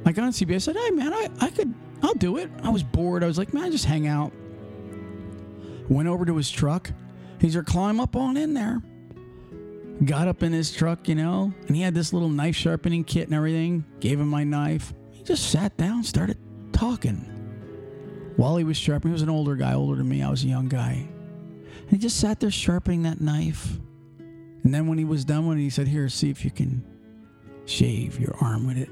I 0.06 0.12
got 0.12 0.26
on 0.26 0.32
CBS. 0.32 0.56
I 0.56 0.58
said, 0.58 0.76
hey, 0.76 0.90
man, 0.92 1.14
I, 1.14 1.30
I 1.40 1.50
could, 1.50 1.74
I'll 2.02 2.14
do 2.14 2.38
it. 2.38 2.52
I 2.62 2.70
was 2.70 2.84
bored. 2.84 3.24
I 3.24 3.28
was 3.28 3.38
like, 3.38 3.54
man, 3.54 3.72
just 3.72 3.86
hang 3.86 4.06
out. 4.08 4.34
Went 5.94 6.10
over 6.10 6.26
to 6.26 6.36
his 6.36 6.50
truck. 6.50 6.90
He 7.40 7.52
said, 7.52 7.68
climb 7.68 8.00
up 8.00 8.16
on 8.16 8.36
in 8.36 8.56
there. 8.56 8.82
Got 10.04 10.28
up 10.28 10.42
in 10.42 10.52
his 10.52 10.72
truck, 10.72 11.08
you 11.08 11.14
know, 11.14 11.54
and 11.68 11.76
he 11.76 11.84
had 11.84 11.94
this 11.94 12.12
little 12.12 12.30
knife 12.30 12.56
sharpening 12.56 13.04
kit 13.04 13.28
and 13.28 13.36
everything. 13.36 13.86
Gave 14.00 14.20
him 14.20 14.28
my 14.28 14.44
knife. 14.44 14.92
He 15.12 15.22
just 15.22 15.52
sat 15.52 15.78
down, 15.78 16.04
started 16.04 16.40
talking. 16.72 17.30
While 18.38 18.58
he 18.58 18.64
was 18.64 18.76
sharpening, 18.76 19.12
he 19.12 19.14
was 19.14 19.22
an 19.22 19.30
older 19.30 19.56
guy, 19.56 19.76
older 19.76 19.98
than 19.98 20.10
me. 20.10 20.24
I 20.24 20.32
was 20.32 20.44
a 20.44 20.48
young 20.48 20.68
guy. 20.68 21.08
And 21.82 21.90
he 21.92 22.00
just 22.00 22.20
sat 22.20 22.40
there 22.40 22.50
sharpening 22.50 23.04
that 23.04 23.22
knife. 23.22 23.78
And 24.64 24.74
then 24.74 24.88
when 24.88 24.98
he 24.98 25.06
was 25.06 25.24
done 25.24 25.46
with 25.46 25.60
it, 25.60 25.62
he 25.62 25.70
said, 25.70 25.88
Here, 25.88 26.10
see 26.10 26.32
if 26.32 26.44
you 26.44 26.50
can 26.50 26.84
shave 27.66 28.20
your 28.20 28.36
arm 28.42 28.66
with 28.66 28.80
it. 28.80 28.90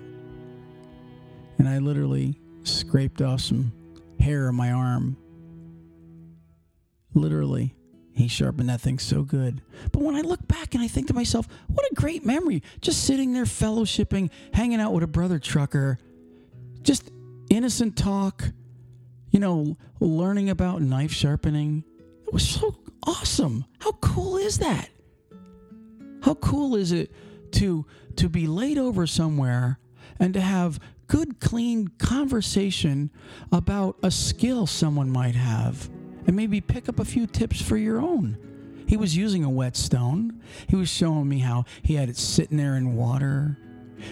And 1.58 1.68
I 1.68 1.80
literally 1.80 2.40
scraped 2.64 3.24
off 3.24 3.42
some 3.42 3.72
hair 4.20 4.50
on 4.50 4.56
my 4.56 4.72
arm. 4.72 5.18
Literally. 7.14 7.76
He 8.14 8.28
sharpened 8.28 8.70
that 8.70 8.82
thing 8.82 9.00
so 9.00 9.24
good. 9.24 9.62
But 9.92 10.02
when 10.02 10.16
I 10.16 10.22
look 10.22 10.46
back 10.48 10.76
and 10.76 10.84
I 10.84 10.88
think 10.88 11.08
to 11.08 11.14
myself, 11.14 11.48
what 11.68 11.90
a 11.90 11.96
great 11.96 12.26
memory. 12.26 12.62
Just 12.82 13.06
sitting 13.06 13.34
there 13.34 13.46
fellowshipping, 13.46 14.30
hanging 14.54 14.82
out 14.82 14.94
with 14.94 15.04
a 15.04 15.08
brother 15.08 15.40
trucker, 15.40 15.98
just 16.82 17.10
innocent 17.50 17.96
talk, 17.96 18.50
you 19.30 19.40
know, 19.40 19.78
learning 20.00 20.50
about 20.50 20.82
knife 20.82 21.12
sharpening. 21.12 21.86
It 22.28 22.34
was 22.34 22.48
so 22.48 22.76
awesome. 23.04 23.66
How 23.80 23.94
cool 23.94 24.38
is 24.38 24.58
that? 24.58 24.90
How 26.22 26.36
cool 26.36 26.76
is 26.76 26.92
it 26.92 27.12
to 27.54 27.86
to 28.18 28.30
be 28.30 28.46
laid 28.46 28.78
over 28.78 29.08
somewhere 29.08 29.80
and 30.20 30.34
to 30.34 30.42
have 30.42 30.80
good 31.08 31.40
clean 31.40 31.88
conversation 31.98 33.10
about 33.52 33.98
a 34.04 34.12
skill 34.12 34.68
someone 34.68 35.10
might 35.10 35.36
have 35.36 35.90
and 36.28 36.36
maybe 36.36 36.62
pick 36.62 36.90
up 36.90 37.00
a 37.00 37.06
few 37.06 37.28
tips 37.28 37.62
for 37.62 37.78
your 37.78 38.00
own. 38.00 38.38
He 38.88 38.98
was 38.98 39.16
using 39.16 39.44
a 39.44 39.50
whetstone. 39.50 40.42
He 40.68 40.76
was 40.76 40.90
showing 40.90 41.30
me 41.30 41.40
how 41.40 41.66
he 41.82 41.96
had 41.96 42.10
it 42.10 42.18
sitting 42.18 42.58
there 42.58 42.76
in 42.76 42.96
water 42.96 43.58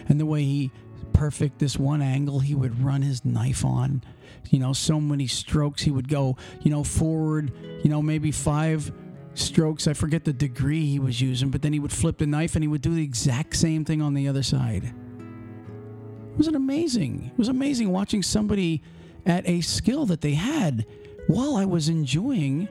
and 0.07 0.19
the 0.19 0.25
way 0.25 0.43
he 0.43 0.71
perfect 1.13 1.59
this 1.59 1.77
one 1.77 2.01
angle 2.01 2.39
he 2.39 2.55
would 2.55 2.81
run 2.81 3.01
his 3.01 3.25
knife 3.25 3.65
on. 3.65 4.01
You 4.49 4.59
know, 4.59 4.73
so 4.73 4.99
many 5.01 5.27
strokes 5.27 5.81
he 5.81 5.91
would 5.91 6.07
go, 6.07 6.37
you 6.61 6.71
know, 6.71 6.83
forward, 6.83 7.51
you 7.83 7.89
know, 7.89 8.01
maybe 8.01 8.31
five 8.31 8.91
strokes. 9.33 9.87
I 9.87 9.93
forget 9.93 10.23
the 10.23 10.33
degree 10.33 10.85
he 10.85 10.99
was 10.99 11.19
using, 11.19 11.49
but 11.49 11.61
then 11.61 11.73
he 11.73 11.79
would 11.79 11.91
flip 11.91 12.17
the 12.17 12.25
knife 12.25 12.55
and 12.55 12.63
he 12.63 12.67
would 12.67 12.81
do 12.81 12.93
the 12.93 13.03
exact 13.03 13.55
same 13.57 13.83
thing 13.85 14.01
on 14.01 14.13
the 14.13 14.27
other 14.27 14.43
side. 14.43 14.85
It 14.85 16.37
was 16.37 16.47
amazing. 16.47 17.31
It 17.33 17.37
was 17.37 17.49
amazing 17.49 17.91
watching 17.91 18.23
somebody 18.23 18.81
at 19.25 19.47
a 19.47 19.61
skill 19.61 20.05
that 20.05 20.21
they 20.21 20.35
had 20.35 20.85
while 21.29 21.57
I 21.57 21.65
was 21.65 21.89
enjoying 21.89 22.67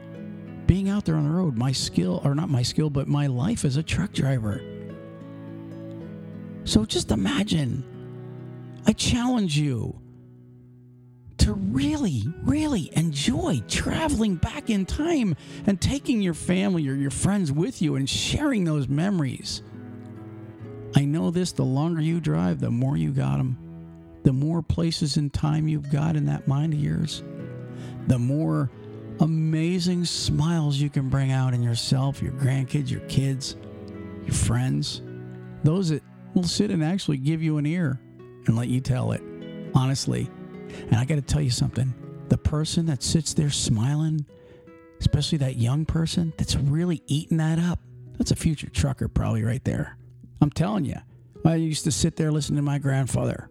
being 0.66 0.88
out 0.88 1.05
there 1.05 1.14
on 1.14 1.23
the 1.23 1.31
road. 1.31 1.57
My 1.57 1.71
skill, 1.71 2.21
or 2.25 2.35
not 2.35 2.51
my 2.51 2.62
skill, 2.62 2.90
but 2.90 3.07
my 3.07 3.29
life 3.29 3.64
as 3.64 3.77
a 3.77 3.85
truck 3.85 4.12
driver. 4.12 4.61
So 6.64 6.85
just 6.85 7.12
imagine. 7.12 7.85
I 8.85 8.92
challenge 8.94 9.57
you 9.57 10.01
to 11.38 11.53
really, 11.53 12.25
really 12.42 12.90
enjoy 12.97 13.62
traveling 13.68 14.35
back 14.35 14.71
in 14.71 14.87
time 14.87 15.37
and 15.68 15.81
taking 15.81 16.21
your 16.21 16.35
family 16.35 16.88
or 16.88 16.94
your 16.94 17.12
friends 17.12 17.53
with 17.53 17.81
you 17.81 17.94
and 17.94 18.11
sharing 18.11 18.64
those 18.64 18.88
memories. 18.88 19.62
I 20.97 21.05
know 21.05 21.31
this 21.31 21.53
the 21.53 21.64
longer 21.64 22.01
you 22.01 22.18
drive, 22.21 22.59
the 22.59 22.73
more 22.73 22.97
you 22.97 23.12
got 23.12 23.37
them. 23.37 23.57
The 24.25 24.33
more 24.33 24.62
places 24.62 25.16
in 25.16 25.31
time 25.31 25.68
you've 25.68 25.92
got 25.92 26.16
in 26.16 26.27
that 26.27 26.49
mind 26.49 26.75
of 26.75 26.81
yours, 26.81 27.23
the 28.09 28.18
more 28.18 28.71
amazing 29.21 30.05
smiles 30.05 30.77
you 30.79 30.90
can 30.90 31.09
bring 31.09 31.31
out 31.31 31.55
in 31.55 31.62
yourself, 31.62 32.23
your 32.23 32.33
grandkids, 32.33 32.90
your 32.90 33.01
kids, 33.03 33.57
your 34.25 34.35
friends, 34.35 35.03
those 35.62 35.90
that 35.90 36.03
will 36.35 36.44
sit 36.44 36.71
and 36.71 36.83
actually 36.83 37.18
give 37.18 37.42
you 37.42 37.59
an 37.59 37.66
ear 37.66 38.01
and 38.47 38.57
let 38.57 38.68
you 38.68 38.81
tell 38.81 39.12
it 39.12 39.23
honestly. 39.75 40.29
And 40.88 40.97
I 40.97 41.05
got 41.05 41.16
to 41.16 41.23
tell 41.23 41.40
you 41.40 41.51
something 41.51 41.94
the 42.29 42.38
person 42.38 42.87
that 42.87 43.03
sits 43.03 43.35
there 43.35 43.51
smiling, 43.51 44.27
especially 45.01 45.38
that 45.38 45.57
young 45.57 45.85
person 45.85 46.33
that's 46.37 46.57
really 46.57 47.03
eating 47.07 47.38
that 47.38 47.59
up, 47.59 47.81
that's 48.18 48.31
a 48.31 48.37
future 48.37 48.68
trucker, 48.68 49.09
probably 49.09 49.42
right 49.42 49.64
there. 49.64 49.97
I'm 50.40 50.51
telling 50.51 50.85
you. 50.85 50.97
I 51.44 51.55
used 51.55 51.85
to 51.85 51.92
sit 51.92 52.16
there 52.16 52.31
listening 52.31 52.57
to 52.57 52.62
my 52.62 52.79
grandfather. 52.79 53.49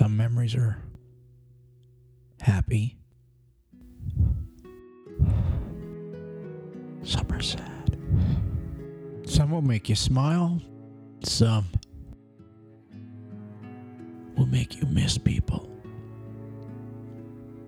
Some 0.00 0.16
memories 0.16 0.54
are 0.54 0.78
happy. 2.40 2.96
Some 7.02 7.26
are 7.30 7.42
sad. 7.42 7.98
Some 9.26 9.50
will 9.50 9.60
make 9.60 9.90
you 9.90 9.94
smile. 9.94 10.62
Some 11.22 11.66
will 14.38 14.46
make 14.46 14.80
you 14.80 14.86
miss 14.86 15.18
people. 15.18 15.68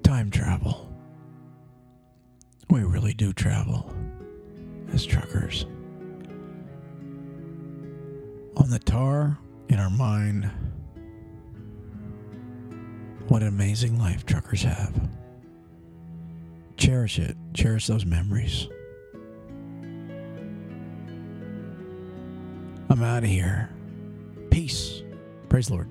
Time 0.02 0.30
travel. 0.30 0.90
We 2.70 2.82
really 2.82 3.12
do 3.12 3.34
travel 3.34 3.94
as 4.94 5.04
truckers. 5.04 5.66
On 8.56 8.70
the 8.70 8.78
tar, 8.82 9.36
in 9.68 9.78
our 9.78 9.90
mind, 9.90 10.50
what 13.32 13.40
an 13.40 13.48
amazing 13.48 13.98
life 13.98 14.26
truckers 14.26 14.62
have. 14.62 14.92
Cherish 16.76 17.18
it, 17.18 17.34
cherish 17.54 17.86
those 17.86 18.04
memories. 18.04 18.68
I'm 22.90 23.02
out 23.02 23.24
of 23.24 23.30
here. 23.30 23.70
Peace. 24.50 25.02
Praise 25.48 25.68
the 25.68 25.72
Lord. 25.72 25.88